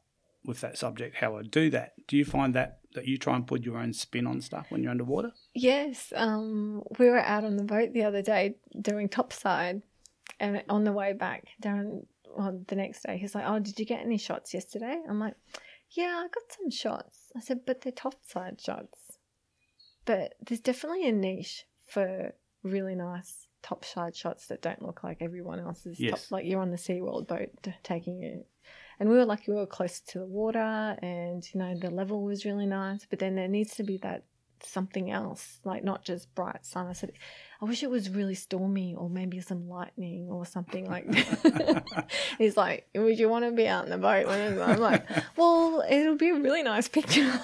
[0.50, 1.94] with that subject how I do that.
[2.08, 4.82] Do you find that that you try and put your own spin on stuff when
[4.82, 5.32] you're underwater?
[5.54, 6.12] Yes.
[6.16, 9.84] Um, we were out on the boat the other day doing topside,
[10.40, 13.86] and on the way back, Darren, well, the next day, he's like, "Oh, did you
[13.86, 15.36] get any shots yesterday?" I'm like,
[15.92, 19.20] "Yeah, I got some shots." I said, "But they're topside shots."
[20.06, 22.34] But there's definitely a niche for
[22.64, 26.00] really nice topside shots that don't look like everyone else's.
[26.00, 26.24] Yes.
[26.24, 27.50] Top, like you're on the SeaWorld boat
[27.84, 28.48] taking it.
[29.00, 30.60] And we were lucky we were close to the water
[31.02, 33.06] and, you know, the level was really nice.
[33.10, 34.24] But then there needs to be that
[34.62, 36.88] something else, like not just bright sun.
[36.88, 37.14] I said,
[37.62, 42.06] I wish it was really stormy or maybe some lightning or something like that.
[42.38, 45.06] He's like, Would you want to be out in the boat when it's I'm like,
[45.38, 47.40] Well, it'll be a really nice picture.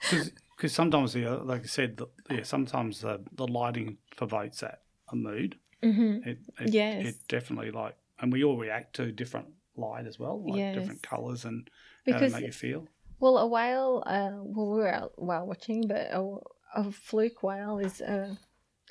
[0.00, 5.56] Because sometimes, like I said, the, yeah, sometimes the, the lighting provokes that a mood.
[5.82, 7.06] hmm It, it, Yes.
[7.06, 10.74] it definitely like, and we all react to different light as well, like Yes.
[10.74, 11.68] different colours and
[12.06, 12.88] how Because they make you feel.
[13.20, 14.02] Well, a whale.
[14.06, 16.36] Uh, well, we were out whale watching, but a,
[16.74, 18.36] a fluke whale is a.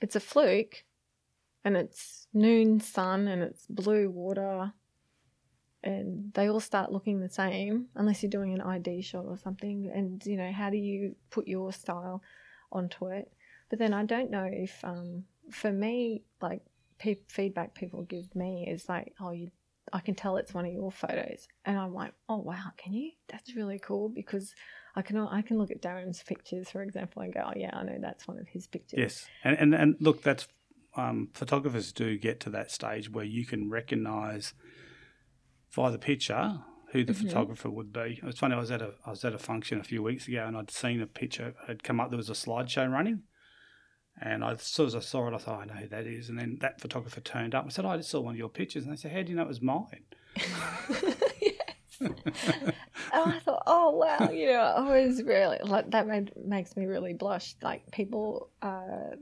[0.01, 0.83] It's a fluke,
[1.63, 4.73] and it's noon sun and it's blue water,
[5.83, 9.91] and they all start looking the same unless you're doing an ID shot or something.
[9.93, 12.21] And you know, how do you put your style
[12.71, 13.31] onto it?
[13.69, 16.61] But then I don't know if, um, for me, like
[16.99, 19.51] pe- feedback people give me is like, oh, you
[19.93, 23.11] I can tell it's one of your photos, and I'm like, oh wow, can you?
[23.29, 24.53] That's really cool because
[24.95, 27.83] I can I can look at Darren's pictures, for example, and go, oh yeah, I
[27.83, 28.99] know that's one of his pictures.
[28.99, 30.47] Yes, and and, and look, that's
[30.95, 34.53] um, photographers do get to that stage where you can recognise
[35.71, 36.61] via the picture
[36.91, 37.21] who the Mhm.
[37.27, 38.19] photographer would be.
[38.23, 38.55] It's funny.
[38.55, 40.69] I was at a I was at a function a few weeks ago, and I'd
[40.71, 42.09] seen a picture had come up.
[42.09, 43.23] There was a slideshow running,
[44.21, 46.29] and I as soon as I saw it, I thought, I know who that is.
[46.29, 47.65] And then that photographer turned up.
[47.65, 49.29] I said, oh, I just saw one of your pictures, and they said, How do
[49.29, 50.03] you know it was mine?
[52.01, 52.13] and
[53.13, 57.13] I thought, oh wow, you know, I was really like that made makes me really
[57.13, 57.55] blush.
[57.61, 59.15] Like people, uh,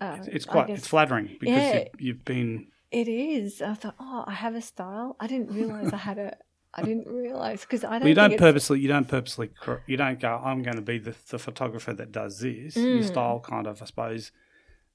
[0.00, 1.74] uh, It's, it's quite guess- it's flattering because Yeah.
[1.74, 3.62] you've, you've been It is.
[3.62, 5.16] I thought, oh, I have a style.
[5.20, 6.36] I didn't realize I had a.
[6.74, 8.00] I didn't realize because I don't.
[8.02, 8.80] Well, you don't purposely.
[8.80, 9.50] You don't purposely.
[9.86, 10.40] You don't go.
[10.44, 12.76] I'm going to be the, the photographer that does this.
[12.76, 13.04] Your Mm.
[13.06, 14.32] style, kind of, I suppose,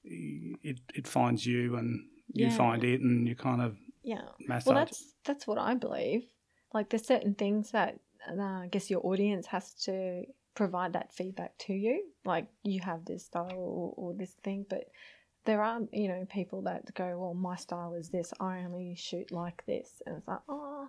[0.04, 2.56] it it finds you and you Yeah.
[2.56, 4.28] find it, and you kind of Yeah.
[4.46, 4.66] massage.
[4.66, 6.26] Well, that's that's what I believe.
[6.72, 7.98] Like, there's certain things that
[8.30, 12.04] uh, I guess your audience has to provide that feedback to you.
[12.24, 14.84] Like, you have this style or, or this thing, but
[15.44, 18.32] there are you know people that go, well, my style is this.
[18.40, 20.88] I only shoot like this, and it's like, oh,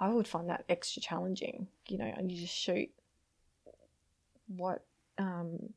[0.00, 1.68] I would find that extra challenging.
[1.86, 2.88] You know, and you just shoot
[4.48, 4.84] what
[5.18, 5.74] um,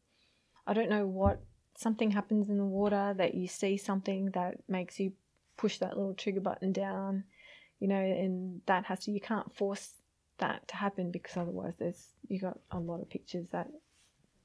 [0.65, 1.41] I don't know what
[1.77, 5.11] something happens in the water that you see something that makes you
[5.57, 7.25] push that little trigger button down,
[7.79, 9.91] you know, and that has to you can't force
[10.37, 13.69] that to happen because otherwise there's you got a lot of pictures that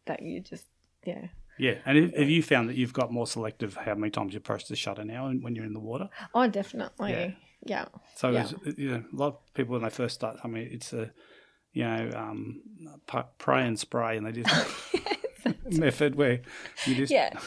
[0.06, 0.66] that you just
[1.04, 1.28] yeah.
[1.58, 1.74] yeah.
[1.86, 4.66] And have- have you found that you've got more selective how many times you approach
[4.66, 6.10] the shutter now when you're in the water?
[6.34, 7.12] Oh definitely.
[7.12, 7.30] Yeah.
[7.64, 7.86] Yeah.
[8.16, 8.48] So Yeah.
[8.76, 11.10] you know, a lot of people when they first start, I mean, it's a
[11.72, 12.62] you know um,
[13.38, 14.48] pray and spray, and they just
[15.70, 16.40] method where
[16.86, 17.38] you just Yeah.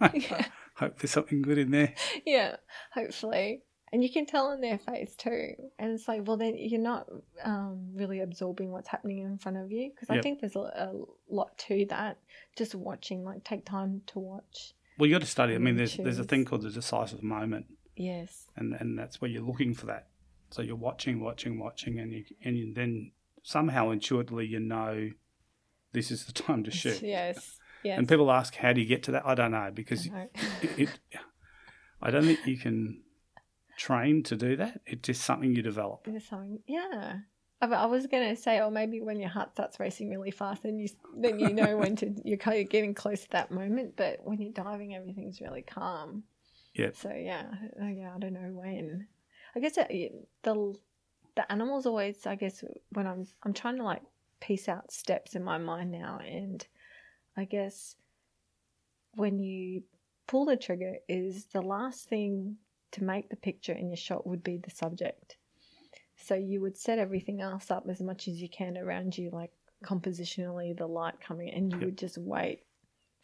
[0.12, 0.46] Yeah.
[0.76, 1.94] hope there's something good in there.
[2.26, 2.56] yeah,
[2.92, 3.62] hopefully.
[3.92, 5.52] And you can tell on their face too.
[5.78, 7.08] And it's like, well, then you're not
[7.44, 9.92] um, really absorbing what's happening in front of you.
[9.94, 10.92] Because I think there's a, a
[11.30, 12.18] lot to that.
[12.56, 14.72] Just watching, like, take time to watch.
[14.98, 15.54] Well, you got to study.
[15.54, 17.66] I mean, there's there's a thing called the decisive moment,
[17.96, 18.46] Yes.
[18.56, 20.08] and and that's where you're looking for that.
[20.50, 25.10] So you're watching, watching, watching, and you and you then somehow intuitively you know
[25.92, 27.02] this is the time to shoot.
[27.02, 27.58] Yes.
[27.82, 27.98] Yes.
[27.98, 29.26] And people ask, how do you get to that?
[29.26, 30.28] I don't know because I know.
[30.62, 30.88] it, it,
[32.00, 33.02] I don't think you can
[33.76, 34.80] train to do that.
[34.86, 36.04] It's just something you develop.
[36.04, 37.18] There's something, yeah.
[37.60, 40.88] I, was gonna say, or maybe when your heart starts racing really fast, then you
[41.16, 43.94] then you know when to you're kind of getting close to that moment.
[43.96, 46.24] But when you're diving, everything's really calm.
[46.74, 46.90] Yeah.
[46.92, 47.44] So yeah,
[47.80, 49.06] yeah, I don't know when.
[49.54, 50.74] I guess it- the
[51.36, 52.26] the animals always.
[52.26, 54.02] I guess when I'm I'm trying to like
[54.40, 56.66] piece out steps in my mind now, and
[57.36, 57.96] I guess
[59.14, 59.82] when you
[60.26, 62.56] pull the trigger is the last thing
[62.92, 65.36] to make the picture in your shot would be the subject.
[66.16, 69.50] So you would set everything else up as much as you can around you, like
[69.84, 71.86] compositionally, the light coming, and you Yep.
[71.86, 72.62] would just wait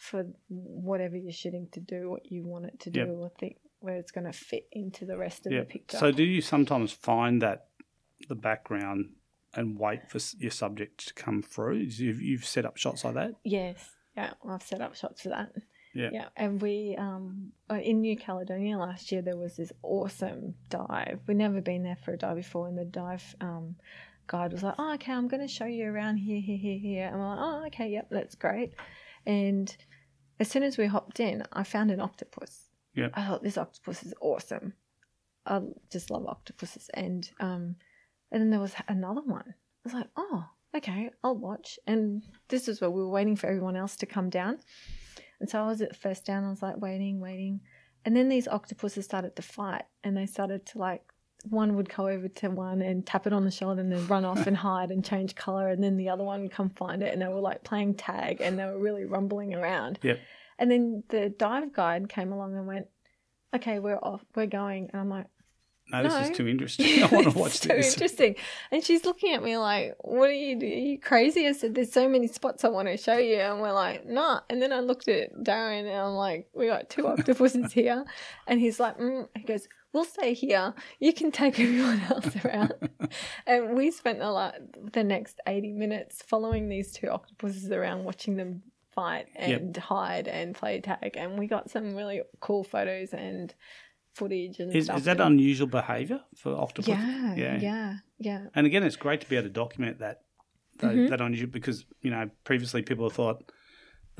[0.00, 3.08] for whatever you're shooting to do what you want it to do, Yep.
[3.10, 5.60] or think where it's going to fit into the rest of Yeah.
[5.60, 5.98] the picture.
[5.98, 7.66] So do you sometimes find that
[8.28, 9.10] the background
[9.54, 11.76] and wait for your subject to come through?
[11.76, 13.34] You've, you've set up shots like that?
[13.44, 15.52] Yes, yeah, I've set up shots for that.
[15.92, 16.10] Yeah.
[16.12, 21.18] yeah, and we um uh, in New Caledonia last year there was this awesome dive.
[21.26, 23.74] We'd never been there for a dive before, and the dive um
[24.28, 27.06] guide was like, "Oh, okay, I'm going to show you around here, here, here, here,"
[27.08, 28.72] and we're like, "Oh, okay, yep, that's great."
[29.26, 29.74] And
[30.38, 32.68] as soon as we hopped in, I found an octopus.
[32.94, 33.12] Yep.
[33.14, 34.74] I thought this octopus is awesome.
[35.46, 35.60] I
[35.90, 37.76] just love octopuses, and um,
[38.30, 39.44] and then there was another one.
[39.46, 39.54] I
[39.84, 40.44] was like, oh,
[40.76, 41.78] okay, I'll watch.
[41.86, 44.58] And this is where we were waiting for everyone else to come down.
[45.40, 47.60] And so I was at first down, I was like waiting, waiting.
[48.04, 51.02] And then these octopuses started to fight and they started to like,
[51.48, 54.24] one would go over to one and tap it on the shoulder and then run
[54.24, 55.68] off and hide and change color.
[55.68, 58.40] And then the other one would come find it and they were like playing tag
[58.40, 59.98] and they were really rumbling around.
[60.02, 60.18] Yep.
[60.58, 62.86] And then the dive guide came along and went,
[63.54, 64.90] okay, we're off, we're going.
[64.92, 65.26] And I'm like,
[65.90, 66.20] No, this No.
[66.20, 67.02] is too interesting.
[67.02, 67.94] I want to watch so this.
[67.94, 68.36] interesting.
[68.70, 70.56] And she's looking at me like, "What are you?
[70.58, 73.60] Are you crazy?" I said, "There's so many spots I want to show you," and
[73.60, 77.08] we're like, "Nah." And then I looked at Darren and I'm like, "We got two
[77.12, 78.04] octopuses here,"
[78.46, 79.26] and he's like, mm.
[79.36, 80.74] "He goes." We'll stay here.
[81.00, 82.74] You can take everyone else around.
[83.46, 84.54] and we spent a lot
[84.92, 88.62] the next 80 minutes following these two octopuses around, watching them
[88.94, 89.60] fight Yep.
[89.60, 91.16] and hide and play tag.
[91.16, 93.54] And we got some really cool photos and
[94.14, 94.98] footage and Is, stuff.
[94.98, 96.88] is that unusual behaviour for octopus?
[96.88, 97.58] yeah, Yeah.
[97.60, 100.22] yeah, yeah, And again, it's great to be able to document that
[100.78, 101.10] that, Mhm.
[101.10, 103.52] that unusual because you know previously people have thought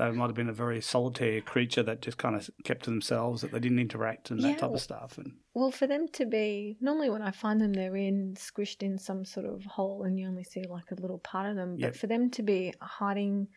[0.01, 3.41] they might have been a very solitary creature that just kind of kept to themselves,
[3.41, 5.17] that they didn't interact and that type of stuff.
[5.17, 8.97] And Well, for them to be normally when I find them, they're in squished in
[8.97, 11.75] some sort of hole, and you only see like a little part of them.
[11.77, 11.91] Yep.
[11.91, 13.47] But for them to be hiding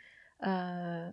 [0.45, 1.13] uh,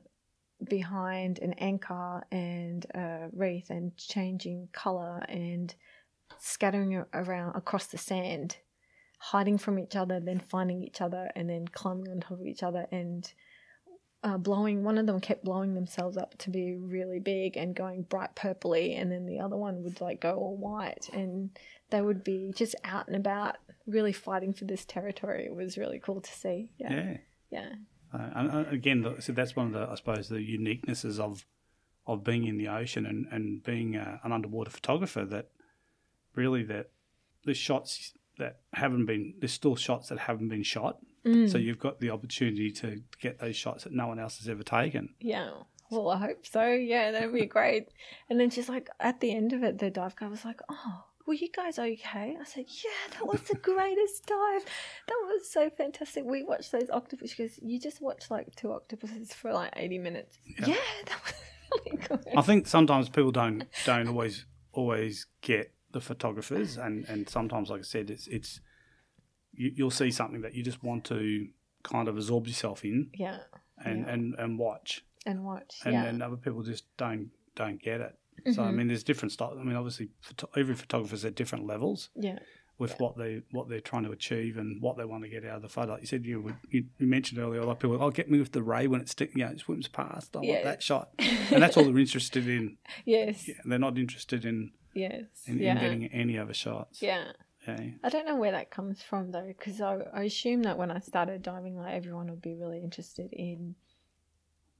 [0.69, 5.73] behind an anchor and a wreath and changing color and
[6.39, 8.57] scattering around across the sand,
[9.19, 12.63] hiding from each other, then finding each other, and then climbing on top of each
[12.63, 13.31] other and
[14.23, 14.83] uh, blowing.
[14.83, 18.99] One of them kept blowing themselves up to be really big and going bright purpley,
[18.99, 21.49] and then the other one would like go all white, and
[21.89, 23.57] they would be just out and about,
[23.87, 25.45] really fighting for this territory.
[25.45, 26.69] It was really cool to see.
[26.77, 27.17] Yeah, yeah,
[27.49, 27.69] yeah,
[28.13, 31.45] Uh, and uh, again, so that's one of the, I suppose, the uniquenesses of
[32.07, 35.25] of being in the ocean and and being uh, an underwater photographer.
[35.25, 35.49] That
[36.35, 36.89] really that
[37.45, 40.99] the shots that haven't been there's still shots that haven't been shot.
[41.25, 41.51] Mm.
[41.51, 44.63] So you've got the opportunity to get those shots that no one else has ever
[44.63, 45.09] taken.
[45.19, 45.51] yeah.
[45.91, 46.65] Well, I hope so.
[46.71, 47.89] Yeah, that'd be great.
[48.29, 51.03] And then she's like, at the end of it, the dive guy was like, "Oh,
[51.27, 54.63] were you guys okay?" I said, "Yeah, that was the greatest dive.
[55.09, 56.23] That was so fantastic.
[56.23, 60.37] We watched those octopus because you just watched like two octopuses for like eighty minutes.
[60.59, 60.67] Yeah.
[60.67, 60.75] Yeah,
[61.07, 61.33] that was
[61.85, 62.37] really good.
[62.37, 67.81] I think sometimes people don't don't always always get the photographers, and, and sometimes, like
[67.81, 68.61] I said, it's it's
[69.61, 71.47] you, you'll see something that you just want to
[71.83, 73.39] kind of absorb yourself in yeah,
[73.85, 74.13] and, Yeah.
[74.13, 75.71] and, and watch, and watch.
[75.85, 78.13] and, yeah, and other people just don't don't get it.
[78.53, 78.75] So I Mhm.
[78.75, 79.57] mean, there's different styles.
[79.59, 82.39] I mean, obviously, photo- every photographer's at different levels yeah,
[82.79, 82.97] with Yeah.
[83.03, 85.61] what they what they're trying to achieve and what they want to get out of
[85.61, 85.91] the photo.
[85.93, 88.31] Like you said, you, would- you you mentioned earlier, a lot of people, oh, get
[88.31, 90.35] me with the ray when it's stick, you know, it swims past.
[90.35, 91.11] I want that shot,
[91.51, 92.77] and that's all they're interested in.
[93.05, 97.01] yes, Yeah, they're not interested in yes, in, yeah, in getting any other shots.
[97.01, 97.33] yeah.
[97.67, 97.95] Okay.
[98.03, 100.99] I don't know where that comes from though, because I, I assume that when I
[100.99, 103.75] started diving, like everyone would be really interested in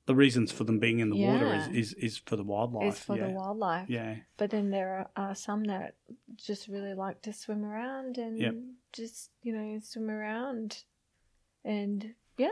[0.08, 2.94] The reasons for them being in the water is, is, is for the wildlife.
[2.96, 3.28] is for yeah.
[3.28, 3.88] the wildlife.
[3.90, 4.16] Yeah.
[4.38, 5.94] But then there are, are some that
[6.36, 8.56] just really like to swim around and Yep.
[8.94, 10.84] just you know swim around,
[11.64, 12.50] and yeah.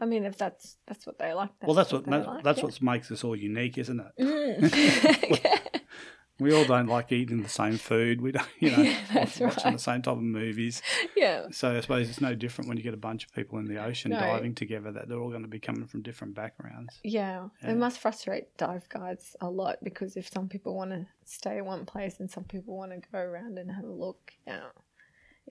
[0.00, 1.50] I mean, if that's that's what they like.
[1.60, 2.64] That's well, that's what they that, like, that's yeah.
[2.64, 4.12] what makes us all unique, isn't it?
[4.18, 5.60] Mm.
[6.40, 8.20] We all don't like eating the same food.
[8.20, 9.72] We don't, you know, Yeah, that's watching right.
[9.72, 10.82] the same type of movies.
[11.16, 11.46] yeah.
[11.52, 13.78] So I suppose it's no different when you get a bunch of people in the
[13.82, 14.18] ocean No.
[14.18, 16.98] diving together that they're all going to be coming from different backgrounds.
[17.04, 17.70] Yeah, Yeah.
[17.70, 21.66] it must frustrate dive guides a lot because if some people want to stay in
[21.66, 24.60] one place and some people want to go around and have a look, yeah,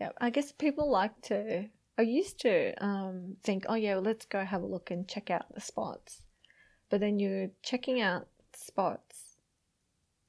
[0.02, 0.10] yeah.
[0.20, 1.70] I guess people like to.
[1.98, 5.30] I used to um, think, oh yeah, well, let's go have a look and check
[5.30, 6.24] out the spots,
[6.90, 9.23] but then you're checking out spots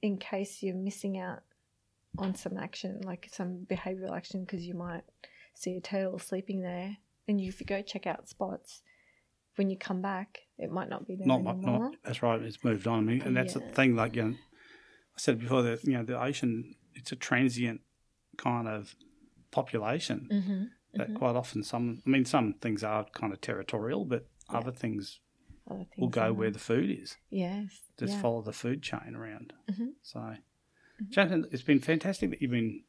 [0.05, 1.41] in case you're missing out
[2.19, 5.03] on some action, like some behavioral action, because you might
[5.55, 8.83] see a turtle sleeping there, and you, if you go check out spots,
[9.57, 11.79] when you come back, it might not be there Not, anymore.
[11.81, 12.43] not that's right.
[12.43, 12.99] It's moved on.
[12.99, 13.63] I mean, and that's Yeah.
[13.67, 13.97] the thing.
[13.97, 14.35] Like you know,
[15.17, 17.81] I said before that you know the ocean it's a transient
[18.37, 18.95] kind of
[19.51, 20.65] population Mm-hmm.
[20.97, 24.59] that quite often some I mean some things are kind of territorial, but Yeah.
[24.59, 25.21] other things
[25.71, 27.17] Other things will go where the food is.
[27.31, 27.81] Yes.
[27.99, 28.21] Just yeah.
[28.21, 29.53] follow the food chain around.
[29.71, 29.93] Mhm.
[30.03, 30.37] So,
[31.09, 32.83] Jonathan, it's been fantastic that you've been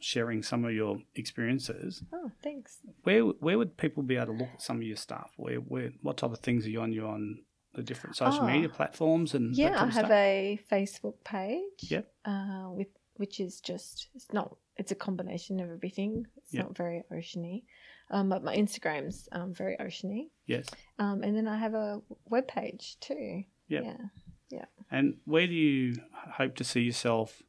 [0.00, 2.02] sharing some of your experiences.
[2.12, 2.78] Oh, thanks.
[3.02, 5.32] Where where would people be able to look at some of your stuff?
[5.36, 6.92] Where where what type of things are you on?
[6.92, 7.42] You on
[7.74, 8.46] the different social Oh.
[8.46, 10.10] media platforms and that Yeah, I have stuff?
[10.12, 11.90] a Facebook page.
[11.90, 12.12] Yep.
[12.24, 16.26] Uh, with which is just it's not it's a combination of everything.
[16.36, 16.64] It's Yep.
[16.64, 17.64] not very oceany.
[18.10, 20.28] Um, but my Instagram's um, very oceany.
[20.46, 20.66] yes.
[20.98, 23.44] Um, and then I have a web page too.
[23.68, 23.84] Yep.
[23.84, 23.96] Yeah.
[24.50, 24.64] Yeah.
[24.90, 25.96] And where do you
[26.36, 27.42] hope to see yourself,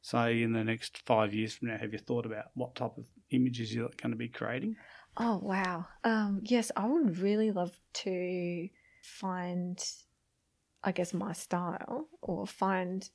[0.00, 1.76] say, in the next five years from now?
[1.78, 4.76] Have you thought about what type of images you're going to be creating?
[5.16, 5.86] Oh wow.
[6.04, 8.68] Um, yes, I would really love to
[9.02, 9.78] find,
[10.82, 13.08] I guess, my style or find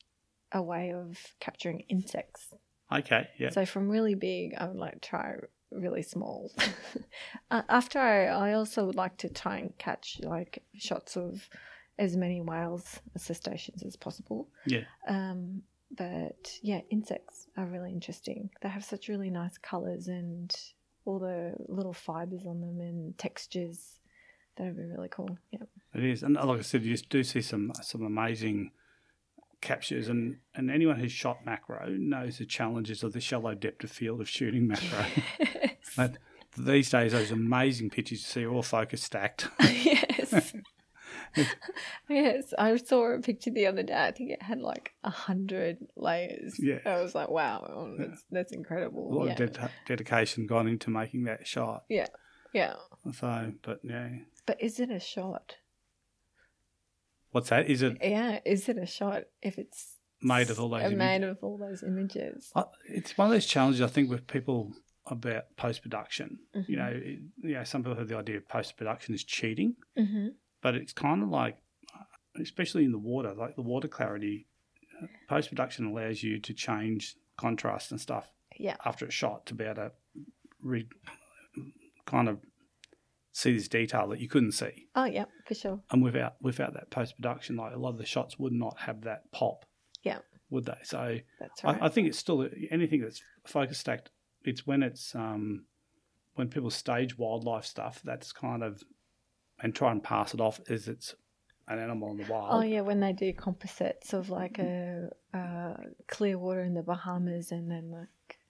[0.52, 2.54] a way of capturing insects.
[2.92, 5.34] Okay, yeah, So from really big, I would like to try
[5.72, 6.52] really small.
[7.52, 11.50] uh, after I, I also would like to try and catch like shots of
[12.00, 14.48] as many whales, crustaceans as possible.
[14.66, 15.64] yeah, Um,
[15.98, 18.50] but yeah, insects are really interesting.
[18.62, 20.54] They have such really nice colors and
[21.06, 24.00] all the little fibers on them and textures.
[24.58, 25.38] That would be really cool.
[25.52, 25.60] Yeah.
[25.94, 26.24] it is.
[26.24, 28.72] And like I said, you do see some some amazing
[29.62, 33.92] captures, and, and anyone who's shot macro knows the challenges of the shallow depth of
[33.92, 35.06] field of shooting macro.
[35.98, 36.18] but
[36.58, 39.48] these days, those amazing pictures you see all focus stacked.
[39.62, 40.54] yes.
[42.10, 42.54] yes.
[42.58, 43.94] I saw a picture the other day.
[43.94, 46.56] I think it had like a hundred layers.
[46.60, 46.80] Yeah.
[46.86, 49.12] I was like, wow, oh, that's, that's incredible.
[49.12, 49.32] A lot yeah.
[49.44, 51.84] of ded- dedication gone into making that shot.
[51.90, 52.08] yeah.
[52.54, 52.76] Yeah.
[53.14, 54.10] So, but yeah,
[54.46, 55.58] But is it a shot?
[57.32, 57.70] What's that?
[57.70, 58.40] Is it Yeah.
[58.46, 60.82] Is it a shot if it's made of all those?
[60.84, 60.98] uh, images?
[61.00, 62.52] made of all those images?
[62.56, 64.74] I- it's one of those challenges I think with people
[65.06, 66.40] about post production.
[66.56, 66.72] Mm-hmm.
[66.72, 69.76] You know, it, you know, some people have the idea of post production is cheating,
[69.98, 70.28] Mm-hmm.
[70.62, 71.58] but it's kind of like,
[72.42, 74.48] especially in the water, like the water clarity.
[75.30, 78.78] Post production allows you to change contrast and stuff Yeah.
[78.84, 79.92] after it's shot to be able to
[80.62, 80.88] re,
[82.06, 82.40] kind of
[83.38, 84.88] see this detail that you couldn't see.
[84.96, 85.80] Oh, yeah, for sure.
[85.92, 89.02] And without without that post production, like a lot of the shots would not have
[89.02, 89.64] that pop,
[90.04, 90.20] Yeah.
[90.50, 90.80] would they?
[90.84, 91.80] So That's right.
[91.80, 94.10] I, I think it's still anything that's focus stacked.
[94.44, 95.66] It's when it's um,
[96.34, 98.02] when people stage wildlife stuff.
[98.04, 98.82] That's kind of
[99.62, 101.14] and try and pass it off as it's
[101.68, 102.50] an animal in the wild.
[102.64, 105.76] Oh yeah, when they do composites of like a, a
[106.08, 108.08] clear water in the Bahamas and then like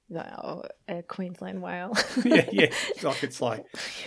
[0.09, 1.93] the, oh, a Queensland whale.
[2.25, 2.73] yeah, yeah.
[3.03, 3.65] Like it's like,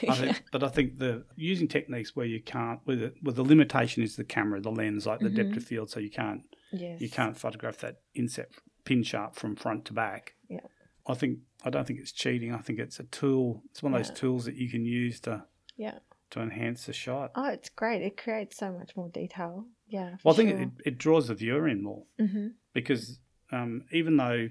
[0.08, 3.44] I think, but I think the using techniques where you can't, with it, with the
[3.44, 6.42] limitation is the camera, the lens, like the depth of field, so you can't
[6.72, 7.00] yes.
[7.00, 8.50] you can't photograph that inset
[8.84, 10.34] pin sharp from front to back.
[10.48, 10.60] Yeah.
[11.06, 12.54] I think I don't think it's cheating.
[12.54, 13.62] I think it's a tool.
[13.70, 14.06] It's one of Yeah.
[14.08, 15.44] those tools that you can use to
[15.76, 15.98] Yeah.
[16.30, 17.32] to enhance the shot.
[17.34, 18.02] Oh, it's great.
[18.02, 19.66] It creates so much more detail.
[19.88, 20.16] Yeah.
[20.24, 23.18] Well, I think it, it draws the viewer in more hmm because
[23.52, 24.48] um, even though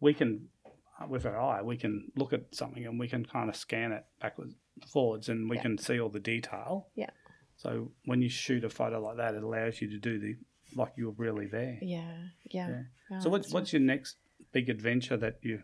[0.00, 0.51] we can, uh,
[1.02, 3.92] Uh, with our eye, we can look at something and we can kind of scan
[3.92, 4.54] it backwards,
[4.88, 5.62] forwards, and we Yeah.
[5.62, 6.88] can see all the detail.
[6.94, 7.10] Yeah.
[7.56, 10.36] So when you shoot a photo like that, it allows you to do the
[10.74, 11.78] like you're really there.
[11.82, 12.28] Yeah.
[12.50, 12.68] Yeah.
[12.68, 12.82] Yeah.
[13.10, 14.16] Yeah, So what's what's your next
[14.52, 15.62] big adventure that you?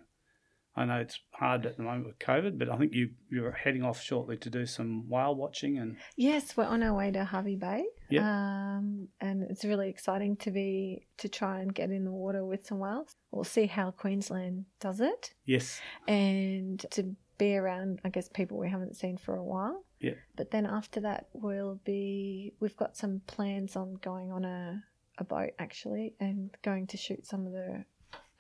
[0.79, 3.83] I know it's hard at the moment with COVID, but I think you you're heading
[3.83, 7.57] off shortly to do some whale watching and Yes, we're on our way to Hervey
[7.57, 7.85] Bay.
[8.11, 8.23] Yep.
[8.23, 12.67] Um, and it's really exciting to be to try and get in the water with
[12.67, 13.15] some whales.
[13.31, 15.35] We'll see how Queensland does it.
[15.45, 19.85] yes, and to be around, I guess, people we haven't seen for a while.
[20.01, 20.15] Yeah.
[20.37, 24.83] But then after that, we'll be, we've got some plans on going on a,
[25.19, 27.85] a boat actually and going to shoot some of the,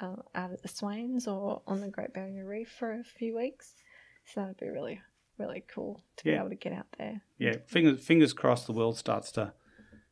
[0.00, 3.74] uh, out at the Swains or on the Great Barrier Reef for a few weeks.
[4.26, 5.00] So that'd be really,
[5.38, 7.22] really cool to be able to get out there.
[7.38, 7.56] yeah.
[7.66, 8.66] Fingers fingers crossed.
[8.66, 9.52] The world starts to.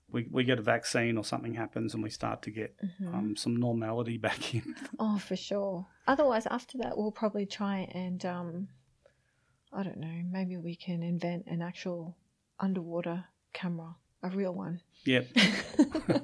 [0.09, 3.15] We, we get a vaccine or something happens and we start to get Mm-hmm.
[3.15, 4.75] um, some normality back in.
[5.01, 5.87] Oh, for sure.
[6.07, 8.69] Otherwise, after that, we'll probably try and, um,
[9.73, 12.17] I don't know, maybe we can invent an actual
[12.61, 14.81] underwater camera, a real one.
[15.05, 15.27] Yep,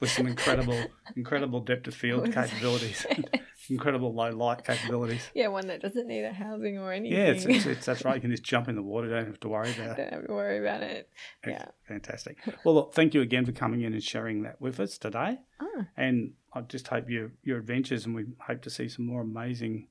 [0.00, 0.82] with some incredible
[1.16, 3.06] incredible depth of field capabilities,
[3.70, 5.28] incredible low light capabilities.
[5.34, 7.18] Yeah, one that doesn't need a housing or anything.
[7.18, 8.14] Yeah, it's, it's, it's that's right.
[8.16, 9.08] You can just jump in the water.
[9.10, 10.10] Don't have to worry about it.
[10.10, 11.08] don't have to worry about it.
[11.46, 11.66] Yeah.
[11.86, 12.38] Fantastic.
[12.64, 15.38] Well, look, thank you again for coming in and sharing that with us today.
[15.60, 19.20] Oh, And I just hope your your adventures, and we hope to see some more
[19.22, 19.88] amazing.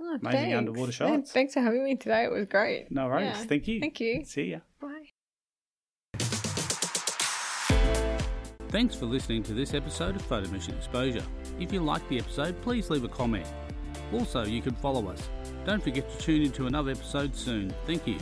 [0.00, 0.56] oh Amazing thanks.
[0.58, 1.32] underwater shots.
[1.32, 2.24] Thanks for having me today.
[2.24, 2.90] It was great.
[2.90, 3.24] No worries.
[3.26, 3.44] Yeah.
[3.44, 3.80] Thank you.
[3.80, 4.24] Thank you.
[4.24, 4.58] See ya.
[4.80, 4.91] Bye.
[8.72, 11.22] Thanks for listening to this episode of Photo Mission Exposure.
[11.60, 13.46] If you liked the episode, please leave a comment.
[14.14, 15.28] Also, you can follow us.
[15.66, 17.74] Don't forget to tune into another episode soon.
[17.86, 18.16] Thank you.